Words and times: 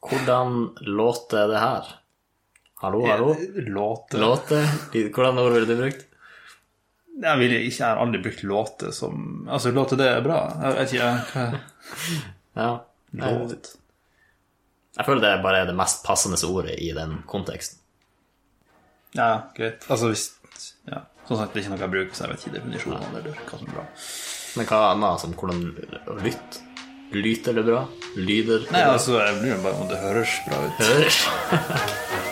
Hvordan 0.00 0.74
låter 0.80 1.48
det 1.48 1.58
her? 1.58 1.84
Hallo, 2.80 3.06
hallo? 3.06 3.34
Låte 3.54 4.18
Låte? 4.18 4.60
Hvordan 4.92 5.38
ord 5.38 5.52
ville 5.52 5.66
du 5.68 5.76
brukt? 5.76 6.06
Jeg, 7.20 7.38
vil 7.38 7.52
ikke, 7.52 7.74
jeg 7.82 7.84
har 7.84 8.00
aldri 8.00 8.22
brukt 8.24 8.42
låte 8.48 8.92
som 8.96 9.42
Altså, 9.50 9.72
låte 9.76 9.98
det 10.00 10.06
er 10.08 10.22
bra. 10.24 10.38
Jeg 10.62 10.78
vet 10.78 10.94
ikke 10.94 11.10
hva 11.34 11.60
Ja. 12.56 12.70
Låt. 13.20 13.74
Jeg 14.96 15.06
føler 15.06 15.22
det 15.26 15.42
bare 15.44 15.60
er 15.62 15.68
det 15.68 15.76
mest 15.76 16.00
passende 16.06 16.40
ordet 16.48 16.78
i 16.80 16.88
den 16.96 17.20
konteksten. 17.28 17.78
Ja, 19.12 19.50
greit. 19.56 19.84
Altså 19.90 20.08
hvis 20.14 20.30
Ja. 20.88 21.04
Sånn 21.28 21.38
sagt, 21.38 21.52
det 21.52 21.60
er 21.60 21.66
ikke 21.66 21.74
noe 21.76 21.84
jeg 21.84 21.92
bruker, 21.92 22.14
så 22.16 22.24
jeg 22.24 22.32
vet 22.32 22.46
ikke 22.46 22.56
definisjonen 22.56 23.04
eller 23.20 23.36
hva 23.36 23.58
som 23.58 23.68
er 23.68 23.74
bra. 23.76 23.84
Men 24.56 24.66
hva 24.66 24.78
annet 24.88 25.22
som 25.22 25.34
hvordan 25.38 25.60
lytt? 26.24 26.60
Lyter 27.10 27.52
det 27.52 27.62
bra? 27.62 27.88
Lyder 28.16 28.58
det 28.58 28.70
Nei, 28.70 28.82
bra? 28.84 28.92
altså, 28.92 29.18
jeg 29.20 29.40
blir 29.40 29.50
jo 29.56 29.62
bare 29.62 29.74
om 29.82 29.88
det 29.90 29.98
høres 29.98 30.36
bra 30.46 30.60
ut. 30.66 30.72
Høres. 30.78 32.30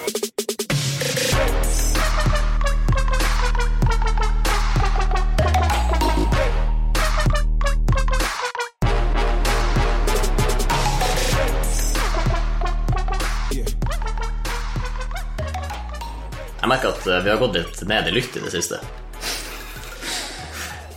Jeg 16.58 16.68
merker 16.72 16.90
at 16.92 17.06
eh, 17.06 17.20
vi 17.24 17.30
har 17.32 17.38
gått 17.40 17.56
litt 17.56 17.82
ned 17.88 18.08
i 18.10 18.14
lytt 18.16 18.36
i 18.36 18.42
det 18.42 18.50
siste. 18.52 18.80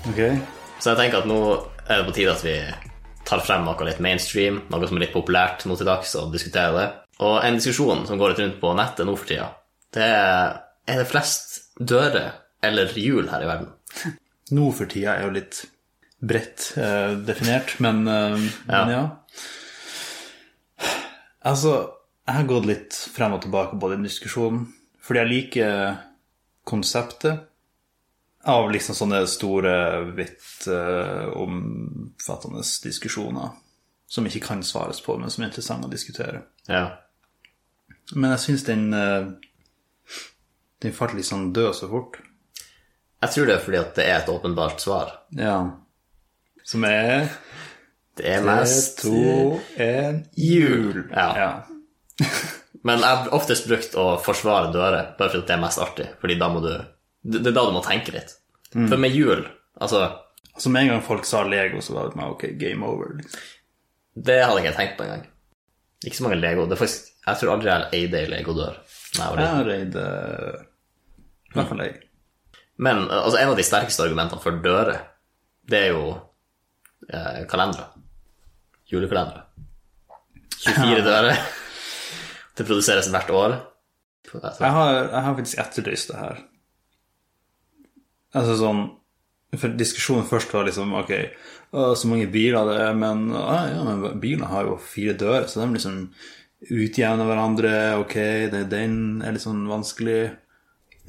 Ok. 0.10 0.22
Så 0.82 0.92
jeg 0.92 0.98
tenker 1.00 1.22
at 1.22 1.30
nå 1.30 1.38
er 1.86 2.02
det 2.02 2.08
på 2.08 2.16
tide 2.18 2.34
at 2.34 2.44
vi 2.46 2.56
tar 3.32 3.44
frem 3.46 3.64
noe 3.64 3.88
litt 3.88 4.04
mainstream, 4.04 4.66
noe 4.70 4.90
som 4.90 5.00
er 5.00 5.08
litt 5.08 5.16
populært 5.16 5.64
nå 5.66 5.80
til 5.80 5.88
dags, 5.88 6.12
og 6.20 6.34
diskuterer 6.36 6.76
det. 6.76 6.90
Og 7.24 7.40
en 7.40 7.58
diskusjon 7.58 8.04
som 8.10 8.20
går 8.20 8.34
litt 8.34 8.44
rundt 8.44 8.60
på 8.60 8.76
nettet 8.76 9.08
nå 9.08 9.16
for 9.16 9.32
tida, 9.32 9.48
det 9.96 10.12
er 10.12 10.60
er 10.90 11.02
det 11.02 11.10
flest 11.12 11.60
dører 11.78 12.34
eller 12.66 12.92
hjul 12.98 13.30
her 13.32 13.44
i 13.44 13.50
verden? 13.50 13.70
Nå 14.58 14.72
for 14.76 14.90
tida 14.92 15.16
er 15.16 15.28
jo 15.28 15.36
litt 15.36 15.64
bredt 16.22 16.72
eh, 16.78 17.14
definert, 17.26 17.78
men 17.82 18.04
eh, 18.10 18.48
ja. 18.68 18.82
men 18.82 18.94
ja. 18.94 19.04
Altså, 21.48 21.76
jeg 22.28 22.38
har 22.38 22.50
gått 22.50 22.68
litt 22.70 22.98
frem 23.16 23.38
og 23.38 23.42
tilbake 23.46 23.80
på 23.82 23.90
den 23.94 24.06
diskusjonen, 24.06 24.68
fordi 25.02 25.22
jeg 25.22 25.32
liker 25.32 25.96
konseptet 26.68 27.48
av 28.50 28.72
liksom 28.74 28.98
sånne 28.98 29.26
store, 29.30 29.74
vidt 30.18 30.68
uh, 30.72 31.30
omfattende 31.38 32.64
diskusjoner 32.84 33.54
som 34.12 34.26
ikke 34.28 34.42
kan 34.44 34.64
svares 34.66 35.00
på, 35.04 35.16
men 35.20 35.32
som 35.32 35.44
er 35.44 35.52
interessante 35.52 35.88
å 35.88 35.92
diskutere. 35.92 36.42
Ja. 36.68 36.88
Men 38.16 38.34
jeg 38.34 38.44
syns 38.46 38.66
den 38.68 38.90
uh, 38.92 39.30
den 40.82 40.94
falt 40.98 41.14
litt 41.14 41.30
sånn 41.30 41.52
død 41.54 41.76
så 41.78 41.90
fort. 41.92 42.18
Jeg 43.22 43.34
tror 43.36 43.48
det 43.48 43.56
er 43.56 43.66
fordi 43.66 43.80
at 43.80 43.92
det 43.98 44.06
er 44.08 44.16
et 44.18 44.32
åpenbart 44.34 44.82
svar. 44.82 45.14
Ja. 45.38 45.58
Som 46.66 46.86
er 46.88 47.30
Det 48.18 48.26
er 48.28 48.42
mest 48.46 49.04
to, 49.06 49.60
en 49.78 50.24
jul. 50.36 51.06
Ja. 51.14 51.28
ja. 51.38 52.28
Men 52.86 53.00
jeg 53.00 53.08
har 53.08 53.30
oftest 53.38 53.70
brukt 53.70 53.94
å 53.96 54.08
forsvare 54.22 54.74
dører 54.74 55.14
bare 55.20 55.32
fordi 55.32 55.46
det 55.48 55.56
er 55.56 55.62
mest 55.62 55.82
artig. 55.82 56.08
Fordi 56.22 56.38
da 56.42 56.50
må 56.52 56.64
du 56.66 56.74
Det 57.24 57.42
det 57.44 57.52
er 57.52 57.58
da 57.58 57.66
du 57.68 57.74
må 57.76 57.82
tenke 57.86 58.14
litt. 58.16 58.36
For 58.74 58.98
med 58.98 59.12
hjul, 59.14 59.44
altså 59.82 60.06
Så 60.58 60.70
med 60.70 60.84
en 60.84 60.90
gang 60.96 61.02
folk 61.06 61.26
sa 61.26 61.44
Lego, 61.48 61.80
så 61.82 61.94
var 61.96 62.10
det 62.10 62.16
meg, 62.20 62.32
ok, 62.34 62.44
game 62.60 62.86
over. 62.86 63.14
Liksom. 63.18 63.40
Det 64.16 64.40
hadde 64.44 64.60
ikke 64.60 64.70
jeg 64.72 64.76
tenkt 64.78 64.98
på 64.98 65.06
engang. 65.06 65.26
Ikke 66.06 66.18
så 66.18 66.24
mange 66.26 66.40
Lego. 66.42 66.66
Det 66.68 66.76
er 66.76 66.82
faktisk, 66.82 67.08
jeg 67.28 67.40
tror 67.40 67.52
aldri 67.54 67.70
jeg 67.72 67.88
eide 68.00 68.20
ei 68.20 68.30
Lego-dør. 68.34 68.76
jeg 69.16 69.48
har 69.56 69.66
reid 69.70 69.96
eh, 69.96 70.60
I 71.52 71.54
hvert 71.56 71.70
fall 71.72 71.82
ei. 71.86 71.92
Men 72.82 73.04
altså, 73.08 73.38
en 73.40 73.50
av 73.54 73.58
de 73.60 73.64
sterkeste 73.68 74.04
argumentene 74.04 74.42
for 74.44 74.60
dører, 74.64 75.00
det 75.72 75.80
er 75.86 75.90
jo 75.94 76.04
eh, 77.08 77.42
kalendere. 77.52 77.88
Julekalendere. 78.92 79.46
24 80.68 81.04
dører. 81.08 81.38
Det 82.58 82.66
produseres 82.68 83.08
hvert 83.14 83.30
år. 83.34 83.58
Jeg 84.34 84.42
Jeg 84.60 84.72
har, 84.78 84.94
jeg 84.94 85.22
har 85.26 85.36
faktisk 85.36 85.60
etterlyst 85.64 86.12
det 86.12 86.18
her. 86.20 86.42
Altså 88.38 88.58
sånn 88.60 88.84
For 89.60 89.74
diskusjonen 89.76 90.28
først 90.30 90.54
var 90.56 90.64
liksom 90.64 90.94
ok, 90.96 91.10
så 91.72 92.08
mange 92.08 92.30
biler 92.32 92.70
det 92.70 92.78
er, 92.86 92.94
men 92.96 93.26
ja, 93.36 93.82
men 93.84 94.22
bilene 94.24 94.48
har 94.48 94.70
jo 94.70 94.78
fire 94.80 95.16
dører, 95.20 95.50
så 95.52 95.60
de 95.60 95.76
liksom 95.76 95.98
utjevner 96.70 97.28
hverandre. 97.28 97.74
Ok, 98.00 98.16
det, 98.54 98.62
den 98.72 98.96
er 99.26 99.36
litt 99.36 99.44
sånn 99.44 99.66
vanskelig. 99.68 100.22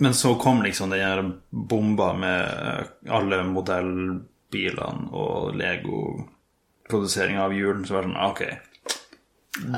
Men 0.02 0.16
så 0.16 0.34
kom 0.40 0.62
liksom 0.64 0.90
den 0.90 1.04
her 1.04 1.22
bomba 1.50 2.12
med 2.18 2.90
alle 3.12 3.42
modellbilene 3.46 5.12
og 5.12 5.54
Lego-produseringa 5.60 7.44
av 7.44 7.54
hjul. 7.54 7.84
Så 7.86 7.94
var 7.94 8.06
det 8.06 8.10
sånn, 8.10 8.22
ok, 8.26 8.42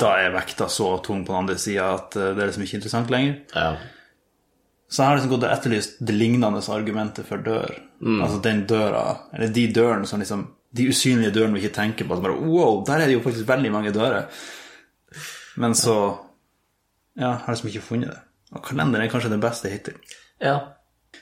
da 0.00 0.15
er 0.22 0.34
vekta 0.37 0.69
så 0.71 0.93
tung 1.03 1.25
på 1.27 1.34
den 1.34 1.43
andre 1.43 1.59
sida 1.59 1.91
at 1.97 2.15
eh, 2.16 2.31
det 2.37 2.43
er 2.44 2.50
liksom 2.50 2.66
ikke 2.66 2.78
interessant 2.78 3.10
lenger. 3.12 3.41
Ja. 3.54 3.72
Så 4.89 5.00
jeg 5.03 5.09
har 5.09 5.17
liksom 5.17 5.31
gått 5.33 5.47
og 5.49 5.53
etterlyst 5.55 5.97
det 6.06 6.15
lignende 6.15 6.61
argumentet 6.71 7.27
for 7.27 7.43
dør. 7.43 7.72
Altså 8.05 8.41
den 8.45 8.67
døra, 8.69 9.05
eller 9.33 9.49
de 9.55 9.67
dørene 9.72 10.06
som 10.06 10.21
liksom 10.21 10.47
De 10.75 10.89
usynlige 10.91 11.31
dørene 11.31 11.55
vi 11.55 11.61
ikke 11.62 11.77
tenker 11.77 12.05
på. 12.05 12.17
Som 12.17 12.25
bare, 12.25 12.34
wow, 12.34 12.81
der 12.84 12.99
er 12.99 13.06
det 13.06 13.15
jo 13.15 13.21
faktisk 13.22 13.47
veldig 13.47 13.71
mange 13.72 13.93
dører. 13.95 14.25
Men 15.56 15.75
så 15.75 16.19
Ja, 17.17 17.28
har 17.45 17.55
liksom 17.55 17.69
ikke 17.71 17.81
funnet 17.87 18.11
det. 18.11 18.21
Og 18.53 18.62
kalenderen 18.67 19.05
er 19.06 19.11
kanskje 19.11 19.31
det 19.31 19.41
beste 19.41 19.71
hittil. 19.71 19.95
ja. 20.41 20.59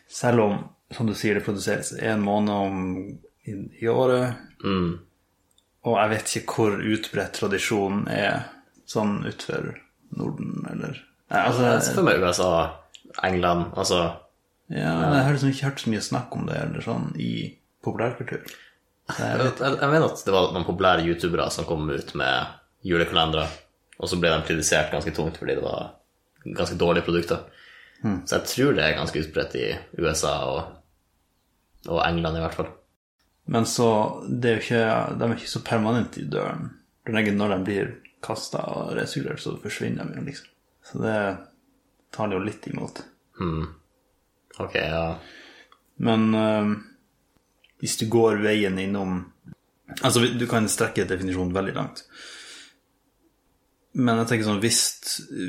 Selv 0.09 0.41
om, 0.41 0.59
som 0.91 1.06
du 1.06 1.12
sier, 1.15 1.34
det 1.34 1.44
produseres 1.44 1.93
én 2.00 2.21
måned 2.25 2.50
om 2.55 2.97
i, 3.44 3.53
i 3.83 3.89
året. 3.89 4.34
Mm. 4.65 4.99
Og 5.84 5.97
jeg 5.99 6.11
vet 6.15 6.33
ikke 6.37 6.55
hvor 6.56 6.77
utbredt 6.94 7.33
tradisjonen 7.37 8.06
er 8.09 8.47
sånn 8.89 9.19
utenfor 9.27 9.75
Norden, 10.17 10.65
eller 10.71 10.97
Nei, 11.33 11.41
altså, 11.47 11.62
Jeg 11.65 11.94
for 11.97 12.05
meg 12.09 12.21
USA, 12.25 12.50
England 13.23 13.73
Altså 13.77 13.99
Ja, 14.73 14.93
men 14.97 15.17
jeg 15.19 15.25
har 15.27 15.34
liksom 15.34 15.50
ikke 15.53 15.67
hørt 15.69 15.81
så 15.83 15.91
mye 15.93 16.05
snakk 16.05 16.37
om 16.37 16.47
det 16.49 16.56
eller 16.56 16.84
sånn 16.84 17.11
i 17.21 17.33
populærkultur. 17.84 18.45
Jeg 19.19 19.41
Jeg, 19.61 19.89
mener 19.91 20.06
at 20.06 20.23
det 20.25 20.33
var 20.33 20.53
noen 20.55 20.65
populære 20.65 21.05
youtubere 21.05 21.50
som 21.50 21.67
kom 21.69 21.91
ut 21.91 22.15
med 22.15 22.47
julekalendere, 22.87 23.49
og 23.99 24.09
så 24.09 24.17
ble 24.21 24.31
de 24.33 24.47
kritisert 24.47 24.93
ganske 24.95 25.12
tungt 25.15 25.37
fordi 25.39 25.59
det 25.59 25.65
var 25.65 25.91
ganske 26.45 26.78
dårlige 26.78 27.05
produkter. 27.05 27.43
Så 28.03 28.39
jeg 28.39 28.47
tror 28.50 28.73
det 28.75 28.84
er 28.84 28.97
ganske 28.97 29.21
utbredt 29.23 29.53
i 29.61 29.67
USA 30.03 30.33
og, 30.50 30.62
og 31.87 32.00
England, 32.06 32.39
i 32.39 32.41
hvert 32.43 32.56
fall. 32.56 32.71
men 33.47 33.67
så 33.67 34.23
det 34.27 34.50
er 34.50 34.56
jo 34.56 34.62
ikke, 34.62 35.19
De 35.19 35.25
er 35.29 35.37
ikke 35.37 35.50
så 35.50 35.62
permanente 35.67 36.21
i 36.21 36.31
døren. 36.31 36.71
Når 37.06 37.49
de 37.56 37.65
blir 37.65 37.93
kasta 38.23 38.59
og 38.59 38.97
resirkulert, 38.97 39.43
så 39.43 39.56
forsvinner 39.62 40.05
de 40.06 40.19
jo, 40.19 40.25
liksom. 40.27 40.49
Så 40.83 40.99
det 40.99 41.37
taler 42.12 42.39
jo 42.39 42.47
litt 42.47 42.67
imot. 42.71 43.03
Ok, 44.62 44.75
ja. 44.77 45.19
Men 46.03 46.34
øh, 46.34 46.75
hvis 47.83 47.97
du 48.00 48.06
går 48.12 48.43
veien 48.45 48.78
innom 48.78 49.33
Altså, 50.00 50.23
du 50.25 50.47
kan 50.49 50.65
strekke 50.73 51.05
definisjonen 51.05 51.53
veldig 51.53 51.73
langt. 51.77 51.99
Men 53.93 54.17
jeg 54.23 54.28
tenker 54.31 54.47
sånn, 54.47 54.62
hvis, 54.62 54.78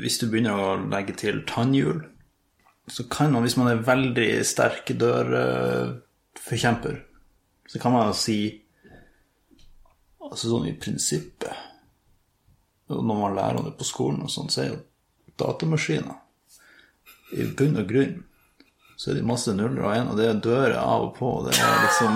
hvis 0.02 0.18
du 0.20 0.26
begynner 0.28 0.58
å 0.60 0.74
legge 0.92 1.14
til 1.16 1.38
tannhjul, 1.48 2.02
så 2.92 3.06
kan 3.08 3.32
man, 3.32 3.40
hvis 3.46 3.56
man 3.56 3.70
er 3.70 3.80
veldig 3.86 4.44
sterk 4.44 4.92
dørforkjemper, 5.00 6.98
så 7.72 7.80
kan 7.80 7.96
man 7.96 8.10
jo 8.10 8.18
si 8.18 8.38
Altså 10.24 10.48
sånn 10.48 10.68
i 10.70 10.78
prinsippet 10.80 11.52
Når 12.88 13.02
man 13.08 13.36
lærer 13.36 13.58
om 13.60 13.66
det 13.66 13.74
på 13.76 13.84
skolen, 13.88 14.22
og 14.24 14.30
sånn, 14.32 14.50
så 14.52 14.58
er 14.62 14.68
jo 14.70 14.78
datamaskiner 15.40 16.23
i 17.34 17.48
bunn 17.58 17.80
og 17.80 17.90
grunn 17.90 18.22
så 18.96 19.10
er 19.10 19.16
det 19.18 19.24
masse 19.26 19.50
nuller 19.50 19.82
og 19.82 19.94
en, 19.96 20.10
og 20.12 20.18
det 20.20 20.26
er 20.30 20.36
dører 20.42 20.76
av 20.78 21.08
og 21.08 21.16
på. 21.16 21.30
Det 21.48 21.56
er 21.58 21.80
liksom 21.82 22.12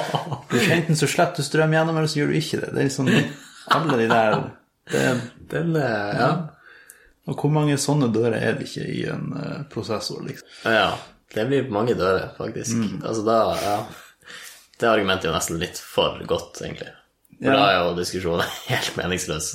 Enten 0.74 0.98
så 0.98 1.06
slipper 1.06 1.38
du 1.38 1.46
strøm 1.46 1.76
gjennom, 1.76 1.96
eller 2.00 2.10
så 2.10 2.18
gjør 2.18 2.32
du 2.32 2.38
ikke 2.40 2.58
det. 2.64 2.70
Det 2.74 2.80
er 2.82 2.88
liksom 2.88 3.10
alle 3.70 3.98
de 4.00 4.08
der 4.10 4.34
det 4.90 5.04
Den, 5.52 5.76
eh, 5.78 6.18
ja. 6.18 6.30
Og 7.30 7.38
hvor 7.38 7.52
mange 7.54 7.76
sånne 7.78 8.08
dører 8.10 8.40
er 8.40 8.58
det 8.58 8.66
ikke 8.66 8.86
i 8.90 9.04
en 9.12 9.28
uh, 9.36 9.60
prosessor, 9.70 10.22
liksom? 10.26 10.48
ja. 10.66 10.90
Det 11.30 11.44
blir 11.46 11.68
mange 11.70 11.94
dører, 11.94 12.32
faktisk. 12.34 12.74
Altså 13.06 13.22
da, 13.22 13.36
ja. 13.62 13.74
Det 14.80 14.88
argumentet 14.90 15.28
er 15.28 15.30
jo 15.30 15.34
nesten 15.36 15.60
litt 15.62 15.78
for 15.78 16.18
godt, 16.26 16.58
egentlig. 16.64 16.90
For 17.38 17.52
Ja. 17.52 17.54
da 17.54 17.68
er 17.68 17.76
jo 17.84 17.92
diskusjonen 18.00 18.50
helt 18.72 18.96
meningsløs. 18.98 19.52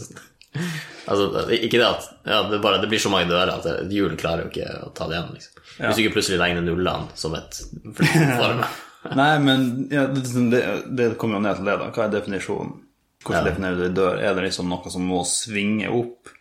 Altså, 1.06 1.46
ikke 1.54 1.78
det 1.78 1.86
at 1.86 2.06
ja, 2.26 2.40
det, 2.50 2.62
bare, 2.64 2.80
det 2.82 2.90
blir 2.90 3.02
så 3.02 3.12
mange 3.14 3.30
dører 3.30 3.52
at 3.54 3.64
det- 3.68 3.92
hjul 3.94 4.16
klarer 4.18 4.46
jo 4.46 4.50
ikke 4.50 4.70
å 4.88 4.94
ta 4.98 5.08
det 5.10 5.18
igjen. 5.20 5.34
Liksom. 5.36 5.62
Hvis 5.78 5.96
du 5.96 6.02
ikke 6.04 6.16
plutselig 6.16 6.40
regner 6.42 6.66
nullene 6.66 7.08
som 7.20 7.36
et 7.38 7.60
form. 8.40 8.64
Nei, 9.20 9.34
men 9.40 9.66
ja, 9.94 10.08
det, 10.10 10.62
det, 10.98 11.12
kommer 11.22 11.38
jo 11.38 11.44
ned 11.46 11.60
til 11.60 11.68
det, 11.70 11.76
da. 11.84 11.92
Hva 11.94 12.08
er 12.08 12.16
definisjonen? 12.16 12.72
Hvordan 13.26 13.44
Ja. 13.46 13.50
definerer 13.52 13.78
du 13.84 14.00
dør? 14.00 14.18
Er 14.22 14.34
det 14.38 14.48
liksom 14.48 14.70
noe 14.70 14.90
som 14.94 15.06
må 15.06 15.20
svinge 15.30 15.90
opp? 15.94 16.32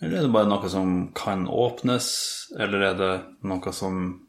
Eller 0.00 0.18
er 0.20 0.26
det 0.28 0.32
bare 0.32 0.48
noe 0.48 0.68
som 0.70 0.96
kan 1.16 1.44
åpnes, 1.50 2.08
eller 2.56 2.84
er 2.92 2.94
det 2.96 3.12
noe 3.50 3.72
som 3.74 4.20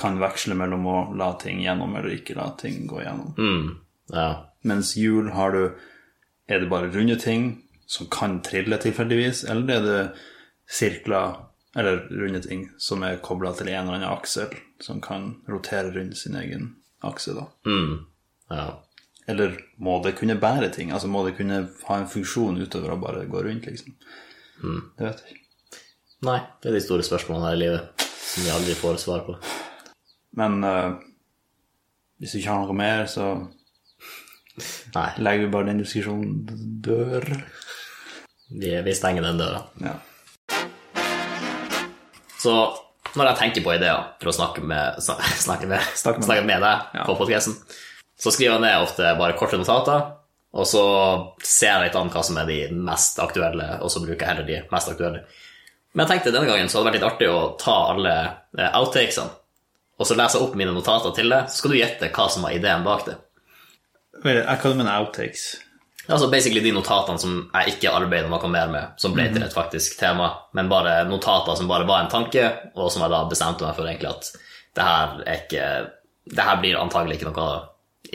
kan 0.00 0.16
veksle 0.20 0.54
mellom 0.58 0.86
å 0.86 0.96
la 1.18 1.32
ting 1.40 1.60
gjennom 1.64 1.92
eller 1.96 2.14
ikke 2.16 2.36
la 2.38 2.48
ting 2.60 2.86
gå 2.88 3.02
gjennom? 3.02 3.34
Mm. 3.36 3.68
Ja. 4.14 4.28
Mens 4.64 4.94
hjul 4.96 5.28
har 5.36 5.52
du 5.52 5.64
Er 6.48 6.60
det 6.60 6.68
bare 6.68 6.90
runde 6.92 7.16
ting 7.20 7.63
som 7.86 8.08
kan 8.12 8.38
trille 8.44 8.78
tilfeldigvis, 8.80 9.44
eller 9.50 9.74
er 9.74 9.84
det 9.84 9.98
sirkler 10.70 11.36
eller 11.76 12.06
runde 12.10 12.40
ting 12.44 12.68
som 12.78 13.02
er 13.02 13.20
kobla 13.22 13.52
til 13.58 13.68
en 13.72 13.86
eller 13.86 13.98
annen 13.98 14.14
aksel, 14.14 14.52
som 14.80 15.00
kan 15.02 15.32
rotere 15.50 15.90
rundt 15.94 16.16
sin 16.18 16.36
egen 16.38 16.74
akse, 17.04 17.34
da? 17.34 17.48
Mm. 17.66 18.04
ja. 18.50 18.66
Eller 19.26 19.56
må 19.80 19.96
det 20.04 20.18
kunne 20.18 20.36
bære 20.36 20.68
ting? 20.68 20.90
Altså 20.92 21.08
må 21.08 21.22
det 21.24 21.36
kunne 21.38 21.62
ha 21.88 21.96
en 21.96 22.10
funksjon 22.12 22.60
utover 22.60 22.92
å 22.92 23.00
bare 23.00 23.24
gå 23.30 23.40
rundt, 23.46 23.66
liksom? 23.66 23.96
Det 24.60 25.06
vet 25.06 25.22
jeg 25.24 25.32
ikke. 25.32 25.80
Nei, 26.28 26.38
det 26.60 26.70
er 26.70 26.76
de 26.76 26.84
store 26.84 27.04
spørsmålene 27.04 27.48
her 27.48 27.56
i 27.56 27.62
livet 27.62 28.04
som 28.20 28.44
vi 28.44 28.52
aldri 28.52 28.76
får 28.76 29.00
svar 29.00 29.24
på. 29.26 29.36
Men 30.38 30.60
uh, 30.64 30.96
hvis 32.20 32.34
du 32.34 32.40
ikke 32.40 32.52
har 32.52 32.64
noe 32.64 32.76
mer, 32.76 33.04
så 33.10 33.34
Nei, 34.94 35.08
legger 35.18 35.40
vi 35.42 35.50
bare 35.50 35.66
den 35.66 35.80
diskusjonen 35.82 36.34
dør. 36.84 37.24
Vi, 38.50 38.74
vi 38.86 38.94
stenger 38.94 39.22
den 39.24 39.38
døra. 39.40 39.62
Ja. 39.82 39.94
Så 42.42 42.54
når 43.14 43.30
jeg 43.30 43.38
tenker 43.38 43.64
på 43.64 43.72
ideer 43.76 44.08
for 44.20 44.30
å 44.32 44.34
snakke 44.36 44.64
med, 44.66 44.98
snakke 45.46 45.68
med, 45.70 45.80
Snakke 45.96 46.24
med 46.26 46.46
med 46.48 46.62
deg 46.64 46.98
Ja. 46.98 47.06
på 47.06 47.16
podcasten, 47.18 47.56
så 48.20 48.30
skriver 48.34 48.56
jeg 48.58 48.64
ned 48.66 48.82
ofte 48.84 49.14
bare 49.18 49.36
korte 49.38 49.58
notater, 49.58 50.04
og 50.54 50.66
så 50.70 50.82
ser 51.42 51.72
jeg 51.72 51.88
litt 51.88 51.96
an 51.98 52.12
hva 52.14 52.22
som 52.22 52.36
er 52.38 52.46
de 52.46 52.58
mest 52.76 53.18
aktuelle, 53.22 53.72
og 53.82 53.90
så 53.90 54.02
bruker 54.04 54.20
jeg 54.22 54.28
heller 54.30 54.46
de 54.46 54.60
mest 54.70 54.90
aktuelle. 54.92 55.24
Men 55.94 56.04
jeg 56.04 56.12
tenkte 56.12 56.34
denne 56.34 56.50
gangen 56.50 56.68
så 56.70 56.78
hadde 56.78 56.90
det 56.90 56.92
vært 56.92 57.00
litt 57.00 57.08
artig 57.10 57.30
å 57.30 57.40
ta 57.58 57.74
alle 57.90 58.12
eh, 58.58 58.70
outtakesene, 58.78 59.34
og 59.98 60.06
så 60.08 60.16
lese 60.18 60.40
opp 60.42 60.54
mine 60.58 60.74
notater 60.74 61.14
til 61.14 61.30
det, 61.30 61.40
så 61.50 61.60
skal 61.60 61.74
du 61.74 61.78
gjette 61.78 62.10
hva 62.14 62.28
som 62.30 62.46
var 62.46 62.54
ideen 62.54 62.82
bak 62.86 63.04
det. 63.06 63.16
Jeg 64.24 64.58
kaller 64.62 64.80
det 64.86 64.94
outtakes. 64.94 65.44
Altså 66.08 66.28
basically 66.28 66.60
de 66.60 66.72
notatene 66.76 67.20
som 67.20 67.36
jeg 67.48 67.74
ikke 67.74 67.92
arbeider 67.96 68.28
noe 68.28 68.48
mer 68.52 68.72
med, 68.72 68.96
som 69.00 69.14
ble 69.16 69.24
til 69.32 69.44
et 69.46 69.54
faktisk 69.56 69.96
tema, 70.00 70.30
men 70.52 70.68
bare 70.68 70.98
notater 71.08 71.56
som 71.56 71.68
bare 71.70 71.86
var 71.88 72.04
en 72.04 72.10
tanke, 72.12 72.44
og 72.76 72.90
som 72.92 73.04
jeg 73.04 73.12
da 73.14 73.22
bestemte 73.30 73.64
meg 73.64 73.76
for 73.78 73.88
egentlig 73.88 74.10
at 74.10 74.28
det 74.74 74.84
her 74.84 75.20
er 75.22 75.44
ikke 75.44 75.66
Det 76.24 76.40
her 76.44 76.56
blir 76.56 76.78
antagelig 76.80 77.18
ikke 77.18 77.28
noe 77.28 77.48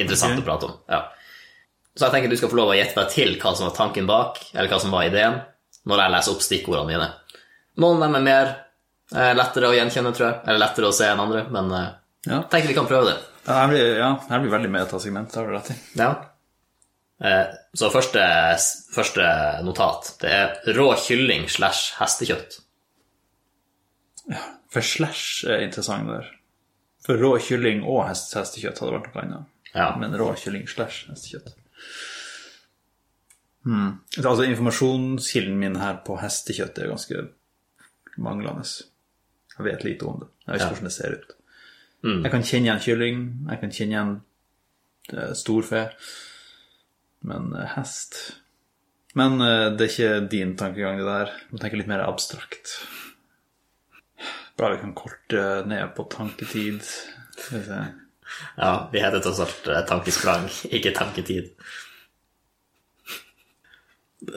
interessant 0.02 0.34
okay. 0.34 0.42
å 0.42 0.46
prate 0.48 0.66
om. 0.66 0.78
Ja. 0.90 1.02
Så 1.94 2.08
jeg 2.08 2.14
tenker 2.16 2.32
du 2.32 2.38
skal 2.40 2.50
få 2.50 2.58
lov 2.58 2.72
å 2.74 2.78
gjette 2.78 2.98
deg 2.98 3.12
til 3.14 3.36
hva 3.38 3.52
som 3.54 3.68
var 3.68 3.76
tanken 3.78 4.08
bak, 4.10 4.40
eller 4.54 4.70
hva 4.72 4.80
som 4.82 4.94
var 4.96 5.06
ideen, 5.06 5.36
når 5.86 6.02
jeg 6.02 6.14
leser 6.16 6.34
opp 6.34 6.42
stikkordene 6.46 6.90
mine. 6.90 7.10
Noen 7.84 8.02
av 8.02 8.08
dem 8.08 8.18
er 8.18 8.26
mer 8.26 8.50
eh, 9.14 9.34
lettere 9.38 9.70
å 9.70 9.76
gjenkjenne, 9.78 10.14
tror 10.18 10.28
jeg, 10.30 10.40
eller 10.48 10.64
lettere 10.64 10.90
å 10.90 10.96
se 10.96 11.06
enn 11.06 11.22
andre, 11.22 11.46
men 11.54 11.70
eh, 11.78 11.88
Ja. 12.30 12.42
tenker 12.50 12.68
vi 12.68 12.78
kan 12.80 12.90
prøve 12.90 13.12
det. 13.12 13.18
Ja, 13.46 13.54
her 13.62 13.70
blir, 13.72 13.86
ja, 14.02 14.10
her 14.30 14.42
blir 14.42 14.56
veldig 14.58 14.74
metasegment, 14.74 15.30
det 15.34 15.40
har 15.40 15.48
du 15.48 15.54
rett 15.54 15.72
i. 15.76 15.78
Ja. 16.02 16.10
Eh, 17.22 17.48
Så 17.76 17.90
første, 17.92 18.22
første 18.96 19.26
notat, 19.64 20.14
det 20.22 20.30
er 20.32 20.74
rå 20.78 20.90
kylling 20.98 21.48
slash 21.52 21.96
hestekjøtt. 22.00 22.60
Ja, 24.30 24.42
For 24.72 24.82
slash 24.82 25.44
er 25.50 25.64
interessant 25.66 26.08
der. 26.08 26.30
For 27.06 27.18
rå 27.18 27.34
kylling 27.42 27.84
og 27.84 28.06
hest, 28.08 28.34
hestekjøtt 28.38 28.80
hadde 28.80 28.94
vært 28.98 29.10
noe 29.16 29.24
annet. 29.24 29.46
Ja. 29.74 29.96
Men 29.98 30.14
rå 30.18 30.32
kylling 30.38 30.68
slash 30.70 31.08
hestekjøtt. 31.10 31.54
Hmm. 33.66 34.00
Altså, 34.18 34.46
informasjonskilden 34.48 35.58
min 35.60 35.76
her 35.82 36.00
på 36.06 36.16
hestekjøtt 36.22 36.80
er 36.80 36.90
ganske 36.94 37.26
manglende. 38.18 38.64
Jeg 39.58 39.66
vet 39.68 39.84
lite 39.84 40.08
om 40.08 40.22
det. 40.22 40.30
Jeg 40.46 40.54
vet 40.54 40.62
ikke 40.62 40.66
Ja. 40.66 40.74
hvordan 40.74 40.90
det 40.90 40.94
ser 40.94 41.12
ut. 41.18 41.36
Jeg 42.24 42.32
kan 42.32 42.44
kjenne 42.44 42.66
igjen 42.70 42.80
kylling, 42.86 43.18
jeg 43.50 43.60
kan 43.60 43.72
kjenne 43.76 43.92
igjen 43.94 44.22
eh, 45.14 45.34
storfe, 45.36 45.82
men 47.26 47.54
eh, 47.56 47.68
hest 47.76 48.18
Men 49.18 49.42
eh, 49.42 49.68
det 49.76 49.86
er 49.86 49.92
ikke 49.92 50.28
din 50.32 50.56
tankegang, 50.58 51.00
det 51.00 51.08
der. 51.08 51.32
Du 51.48 51.56
må 51.56 51.62
tenke 51.62 51.80
litt 51.80 51.90
mer 51.90 52.06
abstrakt. 52.06 52.76
Bra 54.60 54.74
vi 54.74 54.82
kan 54.84 54.94
korte 54.98 55.44
ned 55.68 55.96
på 55.98 56.06
tanketid. 56.12 56.84
Skal 57.38 57.58
vi 57.58 57.64
se. 57.66 57.82
Ja, 58.60 58.72
vi 58.94 59.02
heter 59.02 59.24
tross 59.24 59.42
alt 59.44 59.68
eh, 59.68 59.82
tankesprang, 59.90 60.46
ikke 60.70 60.94
tanketid. 60.96 61.52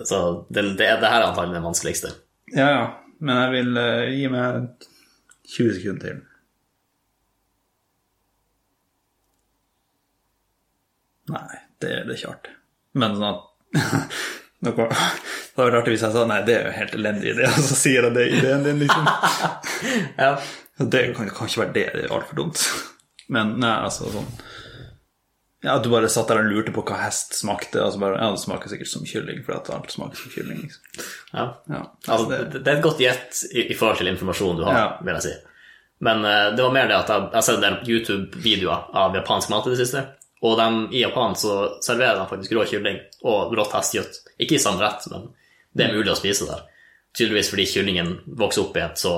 Så 0.08 0.46
det, 0.48 0.62
det, 0.78 0.88
det 1.02 1.10
her 1.10 1.20
er 1.20 1.28
antagelig 1.28 1.58
det 1.58 1.64
vanskeligste. 1.66 2.14
Ja, 2.54 2.68
ja. 2.70 2.84
Men 3.22 3.38
jeg 3.38 3.50
vil 3.52 3.78
uh, 3.78 4.08
gi 4.10 4.30
meg 4.32 4.86
20 5.52 5.74
sekunder 5.76 6.06
til. 6.08 6.22
Nei, 11.30 11.60
det 11.82 11.92
er 12.00 12.10
ikke 12.16 12.32
artig. 12.32 12.56
Men 12.98 13.16
sånn 13.18 13.28
at 13.32 13.48
Det 14.62 14.72
vært 14.78 15.74
artig 15.80 15.96
hvis 15.96 16.02
jeg 16.06 16.14
sa 16.14 16.22
nei, 16.30 16.38
det 16.46 16.54
er 16.54 16.68
jo 16.68 16.72
helt 16.76 16.92
elendig 16.94 17.32
idé, 17.32 17.48
og 17.50 17.64
så 17.66 17.74
sier 17.76 18.06
jeg 18.06 18.14
det 18.14 18.26
i 18.28 18.36
ideen 18.38 18.62
din, 18.66 18.78
liksom. 18.84 19.08
Ja. 20.22 20.36
Det 20.78 21.02
kan, 21.16 21.28
kan 21.34 21.48
ikke 21.50 21.60
være 21.64 21.74
det, 21.76 21.86
det 21.96 22.04
er 22.06 22.14
altfor 22.14 22.38
dumt. 22.38 22.62
Men 23.32 23.56
nei, 23.62 23.72
altså 23.84 24.08
sånn 24.12 24.28
Ja, 25.62 25.76
du 25.78 25.90
bare 25.92 26.08
satt 26.10 26.30
der 26.30 26.40
og 26.42 26.48
lurte 26.50 26.72
på 26.74 26.82
hva 26.86 26.96
hest 27.04 27.36
smakte, 27.38 27.82
og 27.84 27.92
så 27.94 28.00
bare 28.02 28.16
Ja, 28.22 28.30
det 28.34 28.40
smaker 28.42 28.70
sikkert 28.72 28.90
som 28.90 29.04
kylling, 29.06 29.42
for 29.46 29.58
at 29.58 29.68
alt 29.74 29.92
smaker 29.94 30.18
som 30.22 30.32
kylling. 30.34 30.62
Liksom. 30.64 31.04
ja. 31.34 31.44
Ja, 31.70 31.82
Altså, 32.08 32.24
det, 32.30 32.38
det, 32.54 32.62
det 32.64 32.72
er 32.72 32.80
et 32.80 32.86
godt 32.86 33.02
gjett 33.02 33.42
i, 33.52 33.66
i 33.74 33.76
forhold 33.78 34.00
til 34.02 34.10
informasjonen 34.14 34.62
du 34.62 34.64
har, 34.68 34.78
Ja. 34.78 34.88
vil 35.06 35.18
jeg 35.18 35.26
si. 35.26 35.34
Men 36.02 36.24
uh, 36.26 36.48
det 36.56 36.64
var 36.64 36.74
mer 36.74 36.88
det 36.90 36.96
at 36.98 37.10
jeg 37.14 37.28
jeg 37.28 37.38
har 37.38 37.46
sett 37.46 37.58
en 37.60 37.66
del 37.68 37.92
YouTube-videoer 37.96 38.88
av 39.04 39.14
japansk 39.18 39.52
mat 39.54 39.68
i 39.68 39.74
det 39.74 39.82
siste. 39.84 40.06
Og 40.42 40.56
de, 40.58 40.66
i 40.98 41.02
Japan 41.04 41.36
så 41.38 41.56
serverer 41.84 42.18
de 42.18 42.26
faktisk 42.30 42.54
rå 42.56 42.64
kylling 42.66 42.98
og 43.30 43.54
rått 43.54 43.76
hestekjøtt. 43.76 44.18
Ikke 44.42 44.56
i 44.56 44.62
samme 44.62 44.82
rett, 44.82 45.06
men 45.12 45.28
det 45.72 45.86
er 45.86 45.94
mulig 45.94 46.10
å 46.12 46.18
spise 46.18 46.48
der. 46.48 46.64
Tydeligvis 47.14 47.52
fordi 47.52 47.68
kyllingen 47.70 48.14
vokser 48.40 48.64
opp 48.64 48.76
i 48.76 48.82
et 48.82 48.98
så 48.98 49.12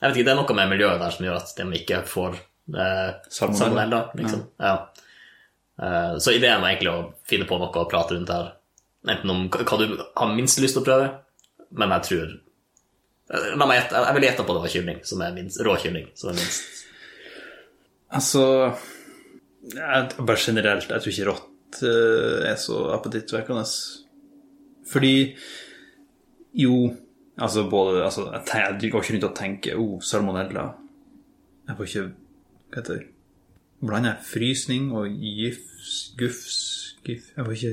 Jeg 0.00 0.06
vet 0.08 0.16
ikke, 0.16 0.26
det 0.28 0.32
er 0.32 0.38
noe 0.38 0.54
med 0.56 0.70
miljøet 0.70 1.00
der 1.02 1.12
som 1.12 1.24
gjør 1.26 1.38
at 1.42 1.50
de 1.58 1.64
ikke 1.76 1.98
får 2.08 2.36
eh, 2.72 3.08
Salmonella. 3.28 3.98
Liksom. 4.16 4.46
Ja. 4.56 4.70
Eh, 5.82 6.14
så 6.24 6.32
ideen 6.32 6.62
var 6.62 6.70
egentlig 6.70 6.94
å 6.94 7.02
finne 7.28 7.48
på 7.50 7.58
noe 7.60 7.82
å 7.82 7.88
prate 7.90 8.16
rundt 8.16 8.32
her. 8.32 8.54
Enten 9.04 9.34
om 9.34 9.42
hva 9.52 9.80
du 9.82 9.98
har 10.00 10.32
minst 10.32 10.62
lyst 10.64 10.78
til 10.78 10.86
å 10.86 10.88
prøve, 10.88 11.10
men 11.76 11.92
jeg 11.98 12.08
tror 12.08 12.32
Eh, 13.30 13.50
La 13.56 13.66
meg 13.68 13.80
gjette. 13.80 14.04
Jeg 14.06 14.16
vil 14.16 14.26
gjette 14.28 14.46
på 14.46 14.56
det 14.56 14.64
var 14.64 14.74
kylling, 14.74 15.02
som 15.06 15.24
er 15.24 15.34
minst, 15.36 15.60
rå 15.66 15.76
kylling. 15.80 16.08
Som 16.18 16.32
er 16.32 16.40
minst. 16.40 16.86
Altså 18.10 18.44
jeg, 19.62 20.08
Bare 20.18 20.40
generelt, 20.40 20.88
jeg 20.88 21.02
tror 21.04 21.12
ikke 21.14 21.28
rått 21.30 21.82
eh, 21.86 22.48
er 22.50 22.58
så 22.60 22.82
appetittvekkende. 22.96 23.64
Fordi 24.90 25.14
jo 26.58 26.96
Altså 27.40 27.62
både 27.70 28.02
altså, 28.04 28.26
jeg, 28.34 28.42
jeg 28.82 28.90
går 28.92 29.02
ikke 29.02 29.14
rundt 29.14 29.24
og 29.24 29.36
tenker 29.36 29.78
oh, 29.80 30.00
salmonella. 30.04 30.66
Jeg 31.68 31.76
får 31.78 31.86
ikke 31.88 32.02
Hva 32.10 32.82
heter 32.82 32.98
det? 32.98 33.06
Blander 33.80 34.10
jeg 34.12 34.26
frysning 34.28 34.90
og 34.92 35.06
gifs, 35.08 36.10
gufs 36.20 36.58
gif, 37.06 37.30
Jeg 37.36 37.46
får 37.46 37.54
ikke 37.56 37.70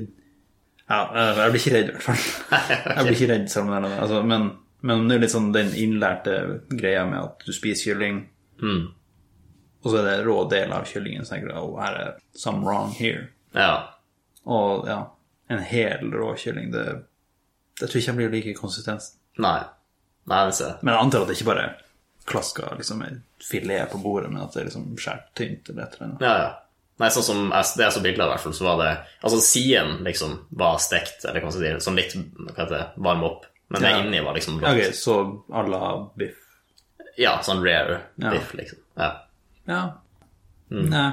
Ja, 0.88 1.01
jeg 1.41 1.51
blir 1.51 1.60
ikke 1.60 1.74
redd, 1.75 1.89
i 1.89 1.96
hvert 1.98 2.06
fall. 2.06 2.22
Jeg 2.96 3.03
blir 3.03 3.17
ikke 3.17 3.27
redd 3.34 3.50
salmonella. 3.51 3.98
Altså, 4.00 4.22
men, 4.24 4.46
men 4.88 5.10
det 5.10 5.17
er 5.17 5.24
litt 5.25 5.34
sånn 5.34 5.50
den 5.51 5.74
innlærte 5.75 6.38
greia 6.72 7.01
med 7.10 7.20
at 7.25 7.44
du 7.44 7.51
spiser 7.56 7.91
kylling, 7.91 8.22
Mm. 8.58 8.88
Og 9.84 9.92
så 9.92 10.00
er 10.02 10.08
det 10.10 10.26
rå 10.26 10.38
del 10.52 10.72
av 10.74 10.86
kyllingen, 10.90 11.26
så 11.26 11.36
tenker 11.36 11.52
du 11.52 11.60
oh, 11.60 11.78
her 11.82 11.96
er 12.02 12.16
some 12.36 12.66
wrong 12.66 12.92
here. 12.98 13.28
Ja. 13.56 13.94
Og 14.48 14.88
ja, 14.90 15.00
en 15.54 15.64
hel 15.64 16.12
rå 16.12 16.34
kylling, 16.40 16.72
det, 16.74 16.86
det 17.80 17.88
tror 17.90 18.00
jeg 18.00 18.06
ikke 18.08 18.18
blir 18.22 18.34
like 18.34 18.56
konsistens. 18.60 19.14
Nei. 19.38 19.60
Nei, 20.28 20.46
det 20.50 20.56
ser 20.58 20.72
jeg. 20.74 20.80
Men 20.82 20.94
jeg 20.96 21.06
antar 21.06 21.24
at 21.24 21.30
det 21.32 21.38
ikke 21.38 21.52
bare 21.54 21.68
klasker 22.28 22.74
liksom 22.80 23.04
filet 23.48 23.92
på 23.92 24.00
bordet, 24.04 24.32
men 24.34 24.42
at 24.44 24.56
det 24.56 24.64
er 24.66 24.70
liksom 24.72 24.90
skåret 25.00 25.30
tynt 25.38 25.70
eller 25.72 25.86
et 25.86 25.94
eller 25.96 26.08
annet. 26.10 26.26
Ja, 26.26 26.34
ja. 26.44 26.50
Nei, 26.98 27.12
sånn 27.14 27.24
som 27.28 27.42
jeg, 27.54 27.68
det 27.78 27.84
jeg 27.86 27.94
så 27.94 28.02
bilde 28.02 28.24
av, 28.26 28.32
i 28.32 28.34
hvert 28.34 28.44
fall, 28.48 28.56
så 28.58 28.66
var 28.66 28.80
det 28.82 28.90
Altså, 29.22 29.38
siden 29.46 30.00
liksom 30.08 30.32
var 30.58 30.80
stekt, 30.82 31.22
eller 31.30 31.44
hva 31.46 31.52
skal 31.54 31.68
jeg 31.68 31.78
si, 31.78 31.86
sånn 31.86 32.00
litt 32.00 32.16
hva 32.18 32.56
heter 32.58 32.74
det, 32.74 32.82
varm 33.06 33.24
opp, 33.28 33.46
men 33.70 33.84
det 33.86 33.92
Ja. 33.94 34.00
inni 34.02 34.24
var 34.26 34.34
liksom 34.34 34.58
rått. 34.60 34.72
Ok, 34.74 34.96
så 34.98 35.18
à 35.54 35.62
la 35.70 36.10
biff. 36.18 36.40
Ja, 37.18 37.38
sånn 37.46 37.62
rare 37.64 38.02
biff, 38.18 38.54
liksom. 38.58 38.80
Ja. 38.98 39.12
Ja. 39.68 39.82
Nei. 40.74 41.08